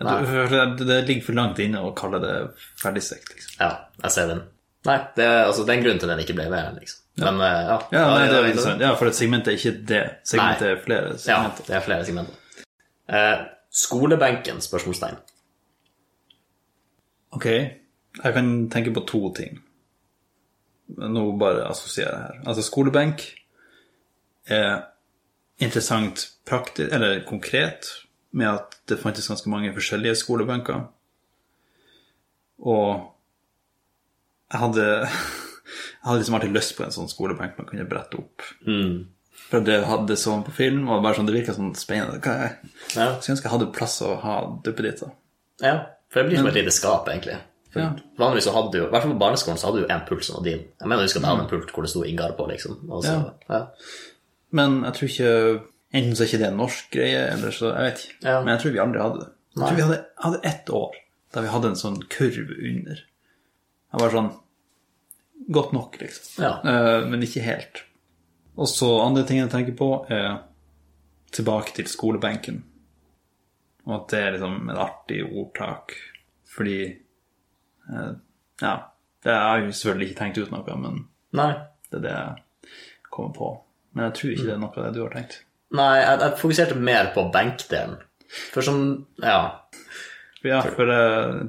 Nei. 0.00 0.14
Det, 0.50 0.86
det 0.88 1.02
ligger 1.08 1.26
for 1.26 1.36
langt 1.36 1.58
inne 1.60 1.82
å 1.84 1.92
kalle 1.96 2.22
det 2.22 2.34
ferdigstekt, 2.80 3.34
liksom. 3.34 3.56
ja, 3.60 3.70
jeg 4.00 4.14
ser 4.14 4.30
den. 4.32 4.42
Nei, 4.88 4.96
det 5.18 5.26
altså, 5.28 5.66
det 5.68 5.74
er 5.74 5.78
en 5.78 5.84
grunn 5.84 5.98
til 6.00 6.08
den 6.08 6.22
ikke 6.22 6.36
ble 6.38 6.46
med, 6.52 6.78
liksom. 6.80 7.02
Men 7.20 7.40
eh, 7.44 7.56
ja. 7.68 7.78
Ja, 7.92 8.04
nei, 8.14 8.28
det 8.30 8.36
er 8.36 8.38
ja, 8.38 8.52
interessant. 8.52 8.84
Ja, 8.86 8.92
for 8.96 9.10
et 9.10 9.18
segment 9.18 9.48
er 9.50 9.58
ikke 9.58 9.74
det. 9.90 10.04
Segmentet 10.28 10.68
er 10.70 10.78
flere 10.80 11.18
segmenter. 11.20 11.66
Ja, 11.66 11.66
det 11.66 11.76
er 11.76 11.84
flere 11.84 12.06
segmenter. 12.08 12.62
Eh, 13.10 13.42
skolebenken? 13.82 14.62
Spørsmålstegn. 14.64 15.18
Ok, 17.36 17.46
jeg 17.50 18.34
kan 18.34 18.54
tenke 18.72 18.94
på 18.96 19.04
to 19.06 19.20
ting. 19.36 19.60
Nå 20.96 21.26
bare 21.38 21.68
assosierer 21.68 22.14
jeg 22.14 22.22
her. 22.24 22.40
Altså 22.48 22.64
skolebenk, 22.66 23.26
er 24.50 24.80
interessant 25.60 26.28
praktisk, 26.48 26.92
eller 26.92 27.20
konkret, 27.28 27.86
med 28.32 28.48
at 28.48 28.76
det 28.88 28.98
fantes 29.02 29.28
ganske 29.28 29.50
mange 29.50 29.72
forskjellige 29.74 30.16
skolebenker. 30.20 30.84
Og 32.60 33.06
jeg 34.52 34.60
hadde, 34.64 34.84
jeg 35.06 36.04
hadde 36.08 36.18
liksom 36.22 36.36
alltid 36.38 36.54
lyst 36.56 36.76
på 36.78 36.84
en 36.86 36.94
sånn 36.94 37.10
skolebenk 37.10 37.58
man 37.58 37.68
kunne 37.70 37.88
brette 37.90 38.18
opp. 38.20 38.44
Mm. 38.66 39.06
For 39.50 39.64
det 39.66 39.80
hadde 39.88 40.14
sånn 40.20 40.44
på 40.46 40.52
film, 40.54 40.84
og 40.92 41.02
bare 41.02 41.16
sånn, 41.18 41.26
det 41.30 41.34
virka 41.40 41.54
sånn 41.56 41.72
spennende. 41.78 42.20
Hva 42.22 42.34
er- 42.46 42.58
Ja. 42.94 43.06
Så 43.18 43.30
jeg 43.30 43.36
ønsker 43.36 43.48
jeg 43.48 43.54
hadde 43.56 43.72
plass 43.74 44.00
å 44.06 44.16
ha 44.22 44.36
duppeditter. 44.64 45.10
ja. 45.62 45.78
For 46.10 46.22
det 46.24 46.30
blir 46.32 46.38
som 46.40 46.46
et 46.50 46.54
lite 46.58 46.72
skap, 46.74 47.06
egentlig. 47.06 47.36
For 47.70 47.78
Ja. 47.80 47.92
Vanligvis 48.18 48.48
så 48.48 48.52
hadde 48.52 48.72
du 48.72 48.78
i 48.82 48.90
hvert 48.90 49.02
fall 49.04 49.12
på 49.12 49.18
barneskolen, 49.20 49.58
så 49.58 49.66
hadde 49.70 49.82
du 49.86 49.92
en 49.94 50.00
pult 50.08 50.24
som 50.26 50.34
var 50.36 50.42
din. 50.42 50.58
Jeg 50.80 50.88
mener 50.88 50.96
du 50.96 51.06
husker 51.06 51.20
at 51.20 51.22
jeg 51.22 51.30
hadde 51.30 51.44
en 51.44 51.50
pult 51.52 51.70
hvor 51.72 51.82
det 51.86 51.90
sto 51.92 52.02
Ingar 52.02 52.32
på, 52.36 52.46
liksom. 52.50 52.80
Så, 52.88 53.04
Ja. 53.06 53.30
ja. 53.48 53.60
Men 54.56 54.80
jeg 54.88 54.96
tror 54.96 55.12
ikke 55.12 55.34
Enten 55.90 56.14
så 56.14 56.22
er 56.22 56.28
ikke 56.28 56.38
det 56.38 56.46
en 56.46 56.60
norsk 56.60 56.92
greie, 56.94 57.22
eller 57.32 57.54
så 57.54 57.72
Jeg 57.72 57.86
vet 57.88 58.02
ikke. 58.04 58.16
Ja. 58.22 58.34
Men 58.44 58.52
jeg 58.52 58.62
tror 58.62 58.74
vi 58.74 58.82
aldri 58.82 59.00
hadde 59.02 59.22
det. 59.24 59.30
Jeg 59.56 59.62
tror 59.64 59.78
vi 59.78 59.86
hadde, 59.88 59.96
hadde 60.24 60.42
ett 60.46 60.70
år 60.70 60.98
der 61.34 61.44
vi 61.46 61.50
hadde 61.50 61.70
en 61.70 61.78
sånn 61.78 61.98
kurv 62.10 62.52
under. 62.54 63.00
Jeg 63.90 64.02
var 64.02 64.14
sånn 64.14 64.30
Godt 65.50 65.72
nok, 65.72 65.96
liksom. 65.98 66.44
Ja. 66.44 66.50
Uh, 66.62 67.08
men 67.10 67.24
ikke 67.24 67.42
helt. 67.42 67.80
Og 68.60 68.68
så 68.70 68.90
andre 69.00 69.24
ting 69.26 69.40
jeg 69.40 69.50
tenker 69.50 69.74
på, 69.74 69.88
er 70.12 70.44
tilbake 71.34 71.72
til 71.74 71.88
skolebenken. 71.90 72.60
Og 73.88 73.94
at 73.96 74.12
det 74.12 74.20
er 74.20 74.36
liksom 74.36 74.70
et 74.70 74.82
artig 74.84 75.22
ordtak. 75.26 75.96
Fordi 76.54 76.76
uh, 77.88 78.12
Ja. 78.62 78.76
Det 79.24 79.32
har 79.34 79.58
jeg 79.58 79.66
jo 79.66 79.72
selvfølgelig 79.76 80.06
ikke 80.08 80.18
tenkt 80.20 80.38
ut 80.38 80.52
noe, 80.54 80.76
men 80.80 81.00
Nei. 81.36 81.50
det 81.90 81.98
er 81.98 82.04
det 82.04 82.12
jeg 82.14 83.10
kommer 83.12 83.34
på. 83.36 83.48
Men 83.94 84.06
jeg 84.08 84.16
tror 84.18 84.34
ikke 84.34 84.46
det 84.46 84.54
er 84.54 84.60
noe 84.62 84.74
av 84.76 84.84
det 84.86 84.92
du 84.96 85.00
har 85.04 85.14
tenkt. 85.14 85.40
Nei, 85.76 85.90
jeg, 86.00 86.20
jeg 86.22 86.38
fokuserte 86.40 86.76
mer 86.90 87.10
på 87.14 87.24
benkdelen. 87.34 87.98
For 88.54 88.66
som 88.66 88.82
Ja. 89.22 89.40
Ja, 90.42 90.60
for 90.64 90.88
det, 90.88 91.00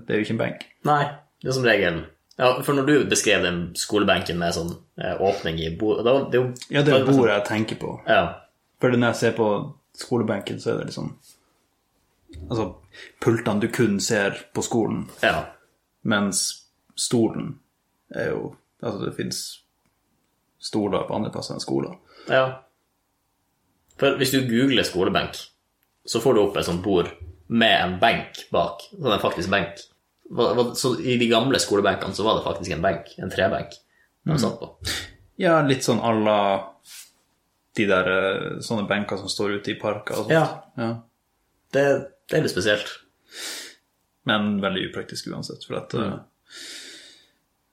det 0.07 0.13
er 0.13 0.19
jo 0.19 0.25
ikke 0.25 0.33
en 0.35 0.41
benk. 0.41 0.65
Nei, 0.83 1.03
det 1.41 1.47
er 1.47 1.55
som 1.55 1.63
regel 1.65 2.01
ja, 2.35 2.49
For 2.65 2.75
når 2.75 2.87
du 2.89 2.93
beskrev 3.11 3.43
den 3.45 3.59
skolebenken 3.77 4.39
med 4.41 4.55
sånn 4.55 4.71
eh, 4.99 5.13
åpning 5.21 5.59
i 5.61 5.69
bordet 5.79 6.03
da, 6.07 6.15
det 6.27 6.39
er 6.39 6.41
jo, 6.41 6.49
Ja, 6.73 6.81
det 6.83 6.95
er 6.95 7.05
bordet 7.07 7.35
jeg 7.35 7.45
tenker 7.47 7.79
på. 7.81 7.93
Ja. 8.09 8.23
For 8.81 8.91
når 8.95 9.11
jeg 9.13 9.19
ser 9.21 9.35
på 9.37 9.47
skolebenken, 10.01 10.59
så 10.59 10.73
er 10.73 10.81
det 10.81 10.89
liksom 10.91 11.13
Altså, 12.49 12.65
pultene 13.21 13.61
du 13.61 13.67
kun 13.75 13.99
ser 13.99 14.37
på 14.55 14.63
skolen, 14.63 15.03
ja. 15.21 15.43
mens 16.07 16.45
stolen 16.95 17.57
er 18.15 18.31
jo 18.31 18.55
Altså, 18.81 19.05
det 19.05 19.15
fins 19.19 19.41
stoler 20.71 21.05
på 21.07 21.17
andre 21.17 21.31
plasser 21.33 21.57
enn 21.57 21.63
skoler. 21.63 21.97
Ja. 22.31 22.45
For 23.99 24.17
hvis 24.17 24.33
du 24.33 24.41
googler 24.47 24.87
skolebenk, 24.87 25.37
så 26.07 26.21
får 26.23 26.35
du 26.35 26.41
opp 26.45 26.57
et 26.57 26.67
sånt 26.67 26.83
bord 26.85 27.11
med 27.51 27.75
en 27.75 27.95
benk 28.01 28.45
bak. 28.53 28.87
Sånn 28.95 29.13
en 29.13 29.21
faktisk 29.21 29.51
benk. 29.51 29.83
Så 30.79 30.95
i 31.03 31.17
de 31.19 31.27
gamle 31.29 31.59
skolebenkene 31.59 32.15
så 32.15 32.25
var 32.25 32.39
det 32.39 32.47
faktisk 32.47 32.73
en 32.73 32.83
benk, 32.85 33.11
en 33.19 33.33
trebenk, 33.33 33.75
de 34.27 34.37
satt 34.39 34.59
på. 34.61 34.71
Ja, 35.41 35.59
litt 35.65 35.83
sånn 35.83 35.99
à 35.99 36.13
la 36.15 36.41
de 37.77 37.87
der 37.87 38.09
eh, 38.11 38.59
sånne 38.63 38.87
benker 38.89 39.19
som 39.19 39.31
står 39.31 39.57
ute 39.59 39.73
i 39.73 39.79
parker 39.79 40.17
og 40.19 40.27
sånt. 40.27 40.33
Ja. 40.35 40.45
ja. 40.79 40.91
Det, 41.71 41.85
det 42.27 42.37
er 42.37 42.45
litt 42.45 42.53
spesielt. 42.53 42.91
Men 44.27 44.57
veldig 44.63 44.89
upraktisk 44.89 45.29
uansett, 45.31 45.63
for 45.67 45.79
at 45.79 45.95
eh, 45.97 46.17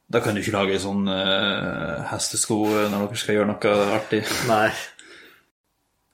Da 0.08 0.20
kan 0.24 0.34
du 0.36 0.40
ikke 0.40 0.54
lage 0.56 0.78
sånn 0.80 1.04
uh, 1.10 2.06
hestesko 2.08 2.56
når 2.88 2.94
dere 3.10 3.18
skal 3.20 3.36
gjøre 3.36 3.48
noe 3.50 3.72
artig. 3.98 4.22
Nei. 4.48 4.70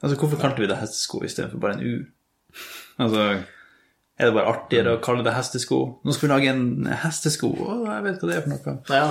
Altså, 0.03 0.17
Hvorfor 0.21 0.41
kalte 0.43 0.61
vi 0.65 0.69
det 0.71 0.81
hestesko 0.81 1.21
istedenfor 1.25 1.61
bare 1.63 1.77
en 1.79 1.85
U? 1.87 1.93
Altså, 3.01 3.27
Er 4.19 4.29
det 4.31 4.35
bare 4.37 4.51
artigere 4.51 4.97
å 4.97 5.03
kalle 5.03 5.23
det 5.27 5.33
hestesko? 5.37 5.79
Nå 6.05 6.15
skal 6.15 6.29
vi 6.29 6.33
lage 6.35 6.51
en 6.53 6.65
hestesko. 7.05 7.53
Å, 7.55 7.77
jeg 7.87 8.05
vet 8.09 8.19
hva 8.23 8.31
det 8.33 8.37
er 8.41 8.45
for 8.45 8.55
noe. 8.55 8.75
Ja. 8.91 9.07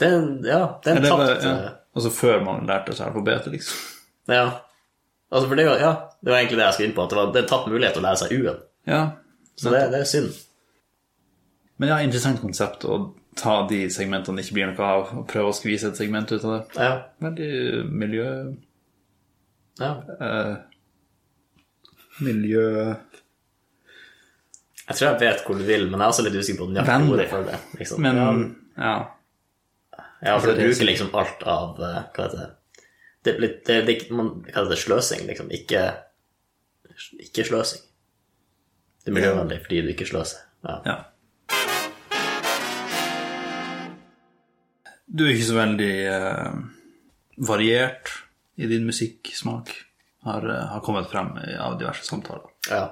Det 0.00 0.06
er, 0.08 0.14
en- 0.18 0.44
ja, 0.48 0.60
det 0.84 0.92
er 0.92 1.00
en 1.00 1.08
tapt 1.10 1.44
ja. 1.44 1.54
eh, 1.54 1.70
Altså 1.96 2.12
før 2.14 2.38
man 2.46 2.68
lærte 2.68 2.94
seg 2.96 3.08
alfabetet, 3.10 3.50
liksom. 3.56 3.80
Ja. 4.30 4.44
Altså, 5.32 5.48
for 5.50 5.58
det, 5.58 5.64
var, 5.66 5.80
ja, 5.82 5.90
det 6.22 6.30
var 6.32 6.38
egentlig 6.38 6.60
det 6.60 6.66
jeg 6.68 6.76
skulle 6.76 6.88
inn 6.90 6.94
på, 6.96 7.02
at 7.04 7.10
det 7.12 7.18
var 7.18 7.32
det 7.34 7.40
er 7.40 7.44
en 7.46 7.50
tatt 7.50 7.66
mulighet 7.72 7.98
å 7.98 8.04
lære 8.04 8.20
seg 8.22 8.36
U-en. 8.36 8.60
Ja. 8.88 9.00
Så 9.60 9.72
det, 9.74 9.80
det 9.92 9.98
er 10.04 10.08
synd. 10.08 10.30
Men 11.80 11.90
ja, 11.92 11.98
interessant 12.04 12.40
konsept 12.44 12.84
å 12.88 13.00
ta 13.38 13.66
de 13.70 13.84
segmentene 13.92 14.40
det 14.40 14.46
ikke 14.46 14.56
blir 14.58 14.72
noe 14.72 14.88
av, 14.88 15.12
og 15.20 15.28
prøve 15.30 15.52
å 15.52 15.56
skvise 15.56 15.90
et 15.90 16.00
segment 16.00 16.32
ut 16.32 16.42
av 16.42 16.56
det. 16.56 16.62
Ja. 16.80 16.90
Veldig 17.22 17.50
miljø... 18.02 18.26
ja. 19.80 19.92
Eh, 20.18 20.56
miljø... 22.26 22.66
Jeg 24.90 24.98
tror 24.98 25.06
jeg 25.06 25.20
vet 25.20 25.44
hvor 25.46 25.58
du 25.58 25.62
vil, 25.62 25.84
men 25.86 26.00
jeg 26.00 26.02
er 26.02 26.12
også 26.12 26.22
litt 26.26 26.36
usikker 26.40 26.64
på 26.64 26.70
den 26.72 26.80
jakten 26.80 27.12
ordet 27.14 27.28
for 27.30 27.46
det. 27.46 27.58
Liksom. 27.78 28.00
Men 28.02 28.16
ja, 28.74 28.94
ja. 30.24 30.32
for 30.32 30.50
du 30.50 30.56
er 30.56 30.64
bruker 30.64 30.88
liksom 30.88 31.12
alt 31.14 31.44
av 31.46 31.78
eh, 31.78 32.00
Hva 32.10 32.24
heter 32.24 32.40
det? 32.40 32.48
Det, 33.20 33.32
er 33.34 33.44
litt- 33.44 33.60
det, 33.68 33.76
det, 33.86 33.96
man, 34.16 34.32
heter 34.48 34.72
det? 34.72 34.80
Sløsing, 34.80 35.22
liksom. 35.28 35.52
Ikke, 35.54 35.84
ikke 37.22 37.46
sløsing. 37.46 37.86
Det 39.04 39.12
er 39.12 39.16
miljøvennlig 39.16 39.60
fordi 39.64 39.84
du 39.84 39.94
ikke 39.94 40.08
sløser. 40.10 40.42
Ja. 40.66 40.80
ja. 40.88 40.98
Du 45.10 45.24
er 45.26 45.32
ikke 45.34 45.48
så 45.48 45.56
veldig 45.58 45.92
eh, 46.06 46.58
variert 47.48 48.12
i 48.60 48.68
din 48.70 48.84
musikksmak, 48.86 49.72
har, 50.28 50.44
eh, 50.46 50.66
har 50.74 50.82
kommet 50.86 51.08
frem 51.10 51.32
av 51.58 51.78
diverse 51.80 52.04
samtaler. 52.06 52.46
Ja. 52.70 52.84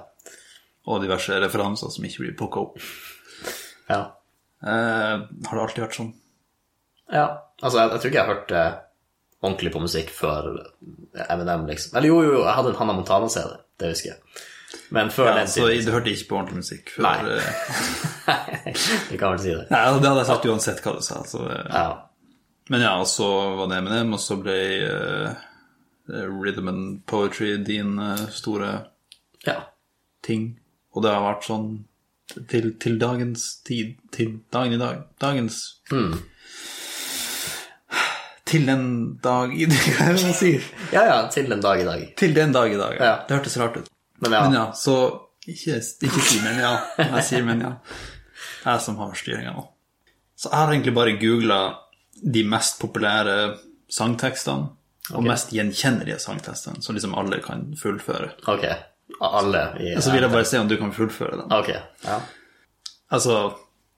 Og 0.89 1.01
diverse 1.03 1.37
referanser 1.43 1.91
som 1.93 2.05
ikke 2.07 2.25
blir 2.25 2.37
plukka 2.39 2.65
opp. 2.65 2.79
ja. 3.89 4.01
Eh, 4.59 5.15
har 5.47 5.55
det 5.55 5.61
alltid 5.63 5.83
vært 5.85 5.95
sånn? 5.95 6.09
Ja, 7.15 7.27
altså 7.63 7.77
jeg, 7.79 7.91
jeg 7.93 7.99
tror 8.01 8.09
ikke 8.09 8.17
jeg 8.17 8.25
har 8.27 8.33
hørt 8.33 8.49
eh, 8.51 8.73
ordentlig 9.39 9.71
på 9.71 9.79
musikk 9.85 10.09
før 10.11 10.49
Eminem, 11.29 11.63
liksom. 11.69 11.93
Eller 11.95 12.11
jo, 12.11 12.17
jo, 12.25 12.33
jo, 12.33 12.41
jeg 12.43 12.57
hadde 12.57 12.73
en 12.73 12.79
Hannah 12.81 12.97
Montana-CD, 12.97 13.53
det 13.79 13.93
husker 13.93 14.09
jeg. 14.11 14.43
Men 14.93 15.07
før 15.15 15.29
Ja, 15.31 15.37
den 15.39 15.47
så 15.47 15.69
tid 15.69 15.87
du 15.87 15.93
hørte 15.95 16.11
ikke 16.11 16.27
på 16.33 16.37
ordentlig 16.41 16.59
musikk 16.59 16.91
før? 16.97 17.07
Nei. 17.07 17.37
eh, 17.39 18.83
Vi 19.13 19.17
kan 19.21 19.31
vel 19.37 19.39
si 19.45 19.55
det. 19.55 19.63
Nei, 19.71 19.79
det 19.95 20.09
hadde 20.11 20.19
jeg 20.25 20.29
sagt 20.33 20.49
uansett 20.51 20.83
hva 20.83 20.93
du 20.99 21.01
sa. 21.07 21.21
Så, 21.31 21.45
eh, 21.47 21.71
Ja. 21.71 21.87
Men 22.69 22.81
ja, 22.85 23.05
så 23.05 23.27
var 23.57 23.67
det 23.67 23.79
Eminem, 23.81 24.13
og 24.13 24.21
så 24.21 24.37
ble 24.37 24.55
uh, 24.85 25.31
rhythm 26.05 26.67
and 26.69 27.05
poetry 27.09 27.55
din 27.65 27.95
uh, 27.97 28.27
store 28.29 28.73
ja. 29.47 29.55
ting. 30.25 30.51
Og 30.93 31.01
det 31.01 31.13
har 31.15 31.25
vært 31.25 31.47
sånn 31.47 31.69
til, 32.49 32.75
til 32.77 32.99
dagens 33.01 33.47
tid, 33.65 33.95
til 34.13 34.35
dagen 34.53 34.77
i 34.77 34.81
dag. 34.81 35.07
Dagens 35.21 35.63
Mm. 35.89 36.19
Til 38.45 38.67
den 38.67 38.85
dag 39.23 39.53
i 39.57 39.65
dag, 39.71 39.87
hva 39.95 40.05
er 40.05 40.13
det 40.13 40.27
man 40.27 40.35
sier? 40.37 40.67
ja, 40.93 41.01
ja, 41.07 41.17
til 41.33 41.49
den 41.49 41.61
dag 41.65 41.81
i 41.81 41.87
dag. 41.87 42.05
Til 42.17 42.35
den 42.37 42.53
dag 42.53 42.69
i 42.69 42.77
dag, 42.77 42.93
ja. 42.99 43.05
Ja. 43.05 43.15
Det 43.25 43.37
hørtes 43.39 43.57
rart 43.57 43.77
ut. 43.81 43.89
Men 44.21 44.33
ja, 44.37 44.43
Men 44.45 44.57
ja, 44.59 44.63
så 44.77 44.95
ikke, 45.47 45.81
ikke 46.05 46.21
si 46.21 46.41
men 46.45 46.61
ja. 46.61 46.75
Jeg 46.99 47.25
sier 47.25 47.45
men 47.45 47.61
ja. 47.65 47.73
Jeg 48.65 48.81
som 48.85 48.97
har 49.01 49.17
styringa 49.17 49.55
nå. 49.57 49.65
Så 50.37 50.51
jeg 50.51 50.61
har 50.61 50.73
egentlig 50.73 50.93
bare 50.93 51.17
googla 51.17 51.59
de 52.23 52.43
mest 52.43 52.79
populære 52.81 53.57
sangtekstene. 53.89 54.69
Og 55.17 55.23
mest 55.25 55.49
gjenkjennelige 55.49 56.19
sangtekstene, 56.21 56.83
som 56.85 56.93
liksom 56.95 57.15
alle 57.17 57.39
kan 57.41 57.73
fullføre. 57.81 58.29
ok. 58.47 58.65
Alle 59.21 59.61
i 59.81 59.95
Så 60.01 60.11
vil 60.13 60.21
jeg 60.21 60.31
bare 60.31 60.45
se 60.45 60.59
om 60.59 60.67
du 60.69 60.77
kan 60.77 60.91
fullføre 60.93 61.31
dem. 61.41 61.51
Ok, 61.51 61.69
ja. 62.05 62.19
Altså, 63.11 63.53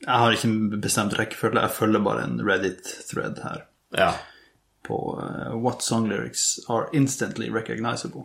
jeg 0.06 0.13
har 0.18 0.32
ikke 0.32 0.48
en 0.48 0.82
bestemt 0.82 1.18
rekkefølge, 1.20 1.60
jeg 1.62 1.72
følger 1.72 2.00
bare 2.00 2.24
en 2.24 2.40
Reddit-thread 2.48 3.42
her 3.44 3.58
Ja. 3.98 4.12
på 4.88 5.20
uh, 5.20 5.56
What 5.63 5.84
song 5.84 6.08
lyrics 6.08 6.60
are 6.70 6.86
instantly 6.94 7.50
recognizable. 7.51 8.24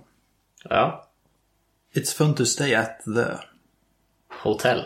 ja. 0.71 0.91
It's 1.97 2.13
fun 2.15 2.35
to 2.35 2.45
stay 2.45 2.73
at 2.75 3.01
the 3.07 3.39
Hotell. 4.43 4.85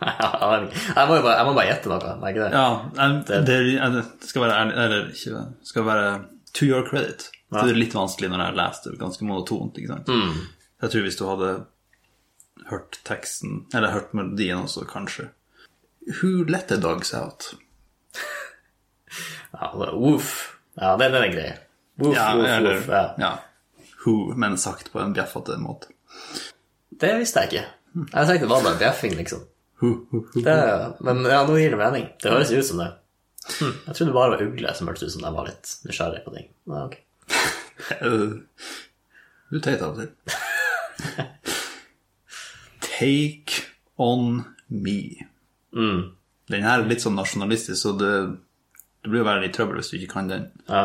Jeg 0.00 1.08
må 1.08 1.16
jo 1.18 1.24
bare, 1.24 1.34
jeg 1.36 1.46
må 1.46 1.52
bare 1.56 1.66
gjette 1.68 1.90
noe, 1.90 2.12
er 2.14 2.30
ikke 2.30 2.46
det? 2.46 2.52
Ja, 2.56 3.10
det, 3.44 3.56
det, 3.90 4.28
skal 4.30 4.44
være 4.46 4.54
ærlig 4.56 4.76
Eller 4.84 5.10
ikke 5.12 5.42
Skal 5.68 5.84
være 5.88 6.06
to 6.56 6.68
your 6.68 6.86
credit. 6.88 7.26
Ja. 7.50 7.64
det 7.66 7.74
er 7.74 7.80
litt 7.82 7.96
vanskelig 7.98 8.30
når 8.30 8.40
jeg 8.40 8.52
har 8.52 8.58
lest 8.60 8.86
det 8.86 8.94
ganske 9.00 9.26
monotont. 9.26 9.76
ikke 9.78 9.92
sant? 9.92 10.10
Jeg 10.80 10.92
tror 10.92 11.04
hvis 11.04 11.18
du 11.18 11.24
hadde 11.28 11.50
hørt 12.70 13.00
teksten, 13.04 13.64
eller 13.74 13.92
hørt 13.94 14.14
melodien 14.14 14.64
også, 14.64 14.86
kanskje 14.88 15.30
Who 16.20 16.44
let 16.48 16.70
the 16.70 16.78
dogs 16.80 17.12
out? 17.14 17.52
Ja, 19.52 19.72
Woof. 19.74 20.56
Ja, 20.74 20.96
det, 20.96 21.10
det 21.12 21.18
er 21.18 21.26
en 21.26 21.34
greie. 21.34 21.56
Woof, 22.00 22.16
Ja, 22.16 22.30
woof, 22.36 22.46
eller, 22.48 22.78
woof. 22.78 22.88
Ja. 22.88 23.02
ja. 23.18 23.32
Who, 24.04 24.34
men 24.34 24.56
sagt 24.58 24.92
på 24.92 25.00
en 25.02 25.12
bjeffete 25.14 25.58
måte. 25.60 25.92
Det 27.00 27.12
visste 27.20 27.44
jeg 27.44 27.50
ikke. 27.50 27.64
Jeg 28.00 28.26
tenkte 28.26 28.46
det 28.46 28.52
var 28.52 28.64
bare 28.64 28.80
bjeffing, 28.80 29.16
liksom. 29.18 29.44
Det, 29.80 30.56
men 31.06 31.22
ja, 31.24 31.40
nå 31.48 31.56
gir 31.56 31.72
det 31.74 31.80
mening. 31.80 32.08
Det 32.20 32.32
høres 32.32 32.52
ut 32.52 32.68
som 32.68 32.82
det. 32.82 32.90
Hm, 33.50 33.72
jeg 33.86 33.94
trodde 33.96 34.10
det 34.10 34.16
bare 34.16 34.34
var 34.34 34.44
ugle 34.44 34.74
som 34.76 34.90
hørtes 34.90 35.08
ut 35.08 35.14
som 35.14 35.24
jeg 35.26 35.36
var 35.36 35.48
litt 35.48 35.72
nysgjerrig 35.88 36.22
på 36.26 36.34
ting. 36.36 36.50
Ja, 36.70 36.84
ok. 36.86 36.96
Du 39.50 39.56
er 39.58 39.62
teit 39.64 39.80
av 39.82 39.96
og 39.96 39.98
til. 39.98 40.10
Take 42.86 43.64
on 43.98 44.44
me. 44.68 45.26
Mm. 45.74 46.12
Den 46.50 46.66
her 46.66 46.84
er 46.84 46.86
litt 46.86 47.02
sånn 47.02 47.18
nasjonalistisk, 47.18 47.78
så 47.80 47.94
det, 47.98 48.12
det 49.02 49.10
blir 49.10 49.24
jo 49.24 49.26
veldig 49.26 49.50
trøbbel 49.56 49.80
hvis 49.80 49.90
du 49.90 49.96
ikke 49.98 50.12
kan 50.14 50.30
den. 50.30 50.46
Ja. 50.68 50.84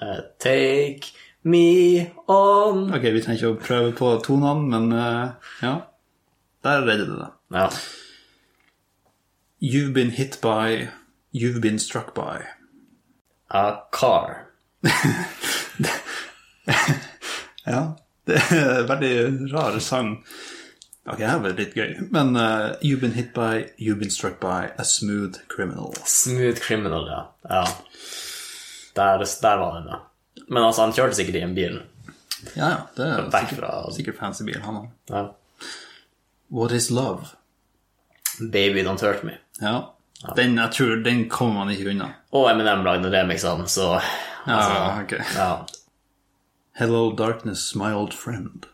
Uh, 0.00 0.20
take 0.40 1.14
me 1.48 2.08
on 2.28 2.90
Ok, 2.92 3.06
vi 3.08 3.22
trenger 3.24 3.38
ikke 3.38 3.52
å 3.54 3.60
prøve 3.60 3.92
på 3.96 4.10
tonene, 4.24 4.68
men 4.72 4.92
uh, 4.92 5.52
ja. 5.64 5.74
Der 6.64 6.84
redder 6.88 7.08
du 7.08 7.16
det. 7.20 7.30
Ja. 7.56 7.68
You've 9.60 9.92
been 9.92 10.10
hit 10.10 10.40
by, 10.40 10.88
you've 11.32 11.60
been 11.60 11.78
struck 11.78 12.14
by. 12.14 12.44
A 13.50 13.82
car. 13.90 14.46
Ja, 17.68 17.96
det 18.24 18.36
er 18.50 18.78
en 18.80 18.86
veldig 18.88 19.10
rar 19.52 19.74
sang. 19.84 20.14
Ok, 21.04 21.18
det 21.20 21.34
var 21.42 21.56
litt 21.58 21.74
gøy. 21.76 21.90
Men 22.12 22.36
uh, 22.36 22.76
you've 22.80 23.00
been 23.02 23.12
hit 23.12 23.34
by, 23.36 23.66
you've 23.76 24.00
been 24.00 24.12
struck 24.12 24.38
by 24.40 24.70
a 24.80 24.84
smooth 24.88 25.36
criminal. 25.52 25.92
Smooth 26.08 26.60
criminal, 26.64 27.04
ja. 27.08 27.20
ja. 27.48 27.64
Der, 28.96 29.24
der 29.42 29.56
var 29.60 29.74
den, 29.80 29.90
ja. 29.92 30.00
Men 30.48 30.62
altså, 30.62 30.86
han 30.86 30.94
kjørte 30.96 31.18
sikkert 31.18 31.36
i 31.36 31.44
en 31.44 31.54
bil. 31.56 31.76
Ja, 32.54 32.68
ja, 32.70 32.78
det 32.96 33.10
er 33.10 33.28
sikkert, 33.36 33.94
sikkert 33.98 34.16
fancy 34.20 34.48
bil, 34.48 34.60
han 34.64 34.80
òg. 34.84 34.88
ja. 35.12 35.26
What 36.48 36.72
is 36.72 36.88
love? 36.90 37.34
Baby 38.40 38.80
Don't 38.86 39.04
Hurt 39.04 39.24
Me. 39.24 39.36
Ja. 39.60 39.94
Den, 40.36 40.56
jeg 40.58 40.72
tror, 40.74 40.96
den 41.04 41.28
kommer 41.30 41.64
man 41.64 41.70
ikke 41.74 41.90
unna. 41.90 42.12
Og 42.34 42.50
Eminem 42.50 42.84
lagde 42.84 43.10
remixene, 43.12 43.68
så 43.68 44.00
altså, 44.46 44.72
Ja, 44.72 45.02
ok. 45.02 45.12
ja. 45.34 45.50
Hello 46.78 47.14
darkness, 47.16 47.74
my 47.74 47.92
old 47.92 48.12
friend. 48.12 48.66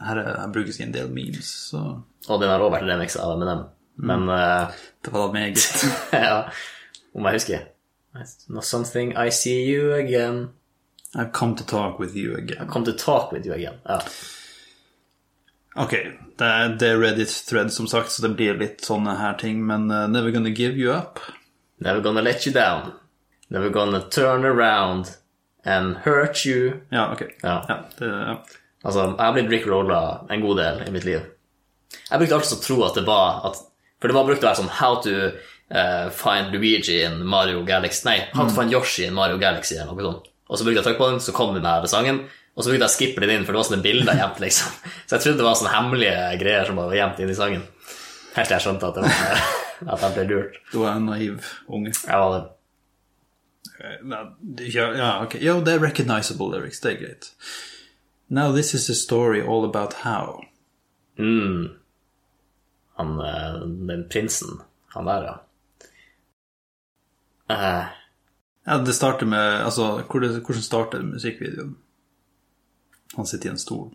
Her, 0.00 0.16
er, 0.16 0.40
her 0.40 0.52
brukes 0.52 0.80
i 0.80 0.82
en 0.82 0.94
del 0.94 1.10
memes, 1.12 1.44
så 1.70 2.00
Og 2.28 2.40
den 2.40 2.48
har 2.48 2.60
også 2.60 2.76
vært 2.76 2.88
remix 2.88 3.16
av 3.16 3.34
Eminem. 3.36 3.64
Men 3.96 4.28
uh, 4.28 4.72
det 5.04 5.12
var 5.12 5.26
da 5.26 5.32
meget. 5.32 5.66
ja, 6.12 6.42
om 7.14 7.26
jeg 7.26 7.32
husker 7.32 7.66
Not 8.48 8.64
something 8.64 9.12
I 9.12 9.30
see 9.30 9.66
you 9.70 9.92
again. 9.94 10.48
I've 11.14 11.32
come 11.32 11.56
to 11.56 11.64
talk 11.64 11.98
with 12.00 12.16
you 12.16 12.36
again. 12.36 12.58
I've 12.60 12.70
Come 12.70 12.84
to 12.84 12.92
talk 12.92 13.32
with 13.32 13.46
you 13.46 13.54
again. 13.54 13.78
Ja. 13.88 14.00
Ok, 15.78 15.92
det 16.40 16.46
er, 16.46 16.72
det 16.80 16.88
er 16.88 16.98
Reddit-thread 16.98 17.70
som 17.70 17.86
sagt, 17.86 18.10
så 18.10 18.24
det 18.24 18.32
blir 18.34 18.58
litt 18.58 18.82
sånne 18.82 19.14
her 19.20 19.36
ting, 19.38 19.60
men 19.66 19.86
uh, 19.92 20.08
Never 20.10 20.34
Gonna 20.34 20.50
Give 20.50 20.74
You 20.74 20.90
Up 20.96 21.20
Never 21.80 22.00
gonna 22.00 22.20
let 22.20 22.46
you 22.46 22.52
down. 22.52 22.92
Never 23.48 23.70
gonna 23.70 24.00
turn 24.00 24.44
around 24.44 25.16
and 25.64 25.96
hurt 25.96 26.44
you. 26.44 26.80
Ja, 26.90 27.12
ok. 27.12 27.22
Ja. 27.42 27.64
Ja, 27.68 27.84
det, 27.98 28.06
ja. 28.06 28.44
Altså, 28.84 29.00
jeg 29.00 29.24
har 29.24 29.32
blitt 29.32 29.50
Rick 29.50 29.66
Rolla 29.66 30.26
en 30.30 30.40
god 30.40 30.56
del 30.56 30.82
i 30.88 30.90
mitt 30.92 31.04
liv. 31.04 31.24
Jeg 32.10 32.20
brukte 32.20 32.36
alltid 32.36 32.58
å 32.58 32.60
tro 32.64 32.76
at 32.84 32.98
det 33.00 33.06
var 33.08 33.40
at, 33.48 33.62
For 34.00 34.08
det 34.08 34.16
var 34.16 34.28
brukt 34.28 34.44
å 34.44 34.48
være 34.48 34.60
sånn 34.60 34.70
How 34.76 35.00
to 35.04 35.14
uh, 35.30 36.10
find 36.14 36.52
Luigi 36.52 37.00
in 37.02 37.18
Mario 37.26 37.64
Galaxy 37.66 38.06
Nei, 38.06 38.18
How 38.36 38.46
to 38.48 38.54
find 38.54 38.72
Yoshi 38.72 39.08
in 39.08 39.16
Mario 39.16 39.40
Galaxy 39.40 39.76
eller 39.76 39.96
noe 39.96 40.06
sånt. 40.06 40.30
Og 40.50 40.60
så 40.60 40.66
brukte 40.66 40.80
jeg 40.82 40.88
trykk 40.90 41.00
på 41.00 41.10
den, 41.10 41.20
så 41.24 41.34
kom 41.36 41.56
den 41.56 41.68
her 41.68 41.84
sangen. 41.90 42.22
Og 42.56 42.64
så 42.64 42.72
fikk 42.72 42.82
jeg 42.82 42.94
skippe 42.94 43.22
den 43.22 43.32
inn, 43.34 43.44
for 43.46 43.54
det 43.54 43.60
var 43.60 43.68
sånne 43.68 43.84
bilder 43.84 44.18
gjemt, 44.18 44.40
liksom. 44.42 44.72
Så 45.06 45.16
jeg 45.16 45.24
trodde 45.24 45.40
det 45.40 45.46
var 45.46 45.58
sånne 45.58 45.74
hemmelige 45.74 46.22
greier 46.42 46.68
som 46.68 46.80
var 46.80 46.94
gjemt 46.96 47.20
inn 47.22 47.32
i 47.32 47.38
sangen. 47.38 47.66
Helt 48.34 48.50
til 48.50 48.56
jeg 48.56 48.64
skjønte 48.66 48.90
at, 48.90 48.98
det 48.98 49.04
var, 49.06 49.44
at 49.94 50.06
jeg 50.06 50.16
ble 50.16 50.24
lurt. 50.30 50.58
Du 50.72 50.78
var 50.82 50.98
en 50.98 51.08
naiv 51.10 51.50
unge. 51.70 51.94
Jeg 51.94 52.22
var 52.24 52.36
det. 52.36 52.46
Ja, 53.80 54.22
ja, 54.60 54.86
ja, 54.98 55.10
ok. 55.24 55.36
Jo, 55.40 55.58
det 55.64 55.74
er 55.74 55.84
recognizable 55.84 56.50
lyrics, 56.52 56.82
det 56.84 56.92
er 56.92 56.98
greit. 57.00 57.30
Now 58.28 58.52
this 58.52 58.74
is 58.74 58.90
a 58.90 58.94
story 58.94 59.40
all 59.40 59.64
about 59.64 59.94
how. 60.04 60.42
Mm. 61.18 61.70
Han, 63.00 63.20
eh, 63.20 63.60
den 63.88 64.04
prinsen, 64.10 64.60
han 64.94 65.06
der, 65.06 65.24
ja. 65.24 65.38
Uh. 67.50 67.86
Ja, 68.66 68.78
det 68.78 68.94
starter 68.94 69.26
med 69.26 69.64
Altså, 69.64 70.02
hvordan 70.10 70.62
starter 70.62 71.02
musikkvideoen? 71.02 71.76
Han 73.16 73.26
sitter 73.26 73.48
i 73.48 73.50
en 73.50 73.58
stol. 73.58 73.94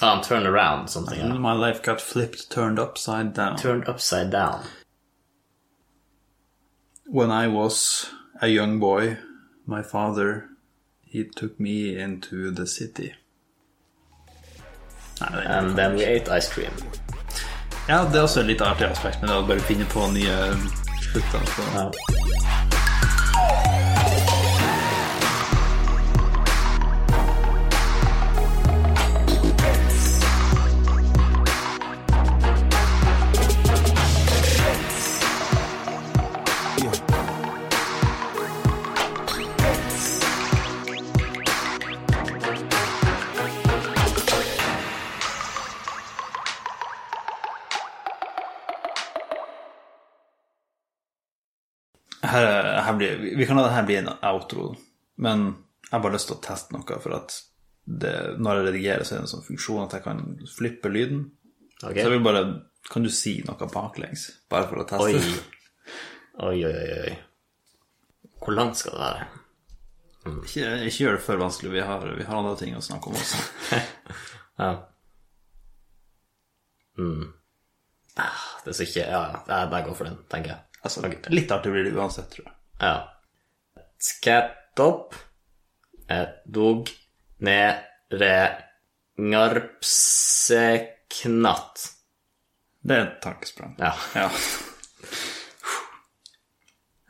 han 0.00 0.22
turned 0.22 0.46
around, 0.46 0.88
something. 0.88 1.20
Ja. 1.20 1.38
My 1.38 1.52
life 1.52 1.82
got 1.84 2.00
flipped, 2.00 2.50
turned 2.50 2.78
upside 2.78 3.34
down. 3.34 3.56
Turned 3.58 3.88
upside 3.88 4.30
down. 4.30 4.60
When 7.06 7.30
I 7.30 7.48
was 7.48 8.06
a 8.40 8.48
young 8.48 8.80
boy, 8.80 9.18
my 9.66 9.82
father, 9.82 10.44
he 11.04 11.24
took 11.24 11.60
me 11.60 11.98
into 11.98 12.50
the 12.50 12.66
city. 12.66 13.14
Nei, 15.20 15.44
And 15.44 15.76
then 15.76 15.96
we 15.96 16.04
ate 16.04 16.28
ice 16.30 16.48
cream. 16.48 16.72
Ja, 17.88 18.04
det 18.04 18.18
er 18.18 18.22
også 18.22 18.40
et 18.40 18.46
litt 18.46 18.60
artig 18.62 18.86
aspekt, 18.86 19.20
men 19.20 19.30
det 19.30 19.36
å 19.36 19.46
bare 19.48 19.60
finne 19.66 19.84
på 19.90 20.06
nye 20.14 20.36
slutter. 21.02 21.44
Så. 21.56 21.62
Ja. 21.74 22.49
Her, 52.30 52.46
er- 52.46 52.82
her 52.86 52.96
blir, 52.98 53.18
vi 53.38 53.46
kan 53.48 53.56
la 53.58 53.64
det 53.68 53.74
her 53.76 53.86
bli 53.88 53.96
en 54.00 54.08
outro, 54.30 54.70
men 55.18 55.46
jeg 55.84 55.92
har 55.96 56.02
bare 56.04 56.14
lyst 56.16 56.28
til 56.30 56.36
å 56.36 56.42
teste 56.44 56.72
noe, 56.76 56.98
for 57.02 57.16
at 57.16 57.34
det, 57.90 58.14
når 58.38 58.60
jeg 58.60 58.66
redigerer, 58.68 59.04
så 59.04 59.14
er 59.14 59.18
det 59.20 59.26
en 59.26 59.32
sånn 59.34 59.46
funksjon 59.46 59.84
at 59.86 59.96
jeg 59.98 60.04
kan 60.04 60.20
flippe 60.56 60.92
lyden. 60.92 61.24
Okay. 61.82 62.02
Så 62.02 62.06
jeg 62.10 62.14
vil 62.18 62.26
bare 62.26 62.42
Kan 62.90 63.02
du 63.04 63.10
si 63.12 63.42
noe 63.44 63.66
baklengs, 63.72 64.22
bare 64.50 64.66
for 64.70 64.80
å 64.80 64.86
teste? 64.88 65.04
Oi. 65.04 66.48
Oi, 66.48 66.64
oi, 66.64 66.86
oi. 67.04 67.12
Hvor 68.40 68.54
langt 68.56 68.78
skal 68.80 68.94
det 68.96 69.02
være? 69.04 69.26
Ikke, 70.44 70.70
ikke 70.88 71.02
gjør 71.04 71.18
det 71.18 71.24
for 71.26 71.40
vanskelig, 71.42 71.72
vi 71.74 71.82
har, 71.84 72.06
vi 72.16 72.24
har 72.28 72.38
andre 72.40 72.54
ting 72.60 72.74
å 72.76 72.80
snakke 72.84 73.10
om 73.12 73.18
også. 73.20 73.42
Ja. 74.60 74.70
Mm. 76.98 77.28
Ah, 78.20 78.40
det 78.64 78.72
er 78.72 78.76
så 78.76 78.84
ikke 78.84 79.04
Ja, 79.06 79.20
ja. 79.32 79.38
Jeg 79.48 79.70
bare 79.72 79.84
går 79.86 79.96
for 79.96 80.08
den, 80.10 80.18
tenker 80.32 80.52
jeg. 80.54 80.60
Altså, 80.82 81.02
litt 81.28 81.50
artig 81.52 81.72
blir 81.74 81.84
det 81.84 81.92
uansett, 81.96 82.30
tror 82.32 82.46
jeg. 82.46 82.54
Ja. 82.80 83.08
Skatt 84.00 84.80
opp, 84.80 85.14
dog, 86.48 86.88
ned, 87.44 87.74
re, 88.16 88.64
ngarpseknatt. 89.20 91.76
Det 92.80 92.96
er 92.96 93.02
et 93.04 93.20
tankesprang. 93.24 93.74
Ja. 93.78 93.92
Ja. 94.16 94.30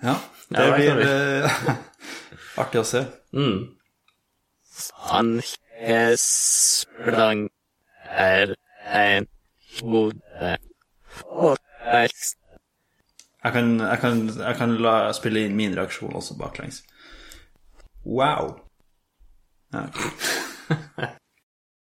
Ja, 0.01 0.15
det 0.49 0.65
Ja, 0.67 0.75
blir 0.75 0.89
kan 0.89 0.99
eh, 1.05 1.51
artig 2.65 2.81
å 2.81 2.85
se. 2.89 3.05
Han 5.13 5.29
sprang 6.19 7.51
er 8.11 8.57
en 8.91 9.27
hode 9.79 10.57
og 11.29 11.55
vekst. 11.85 12.40
Jeg 13.45 13.53
kan, 13.53 13.81
jeg 13.81 13.99
kan, 14.03 14.27
jeg 14.39 14.57
kan 14.59 14.75
la 14.85 15.13
spille 15.17 15.47
inn 15.47 15.57
min 15.57 15.77
reaksjon 15.77 16.17
også 16.17 16.37
baklengs. 16.41 16.83
Wow. 18.05 18.59
Ja, 19.73 19.87
kult. 19.95 20.29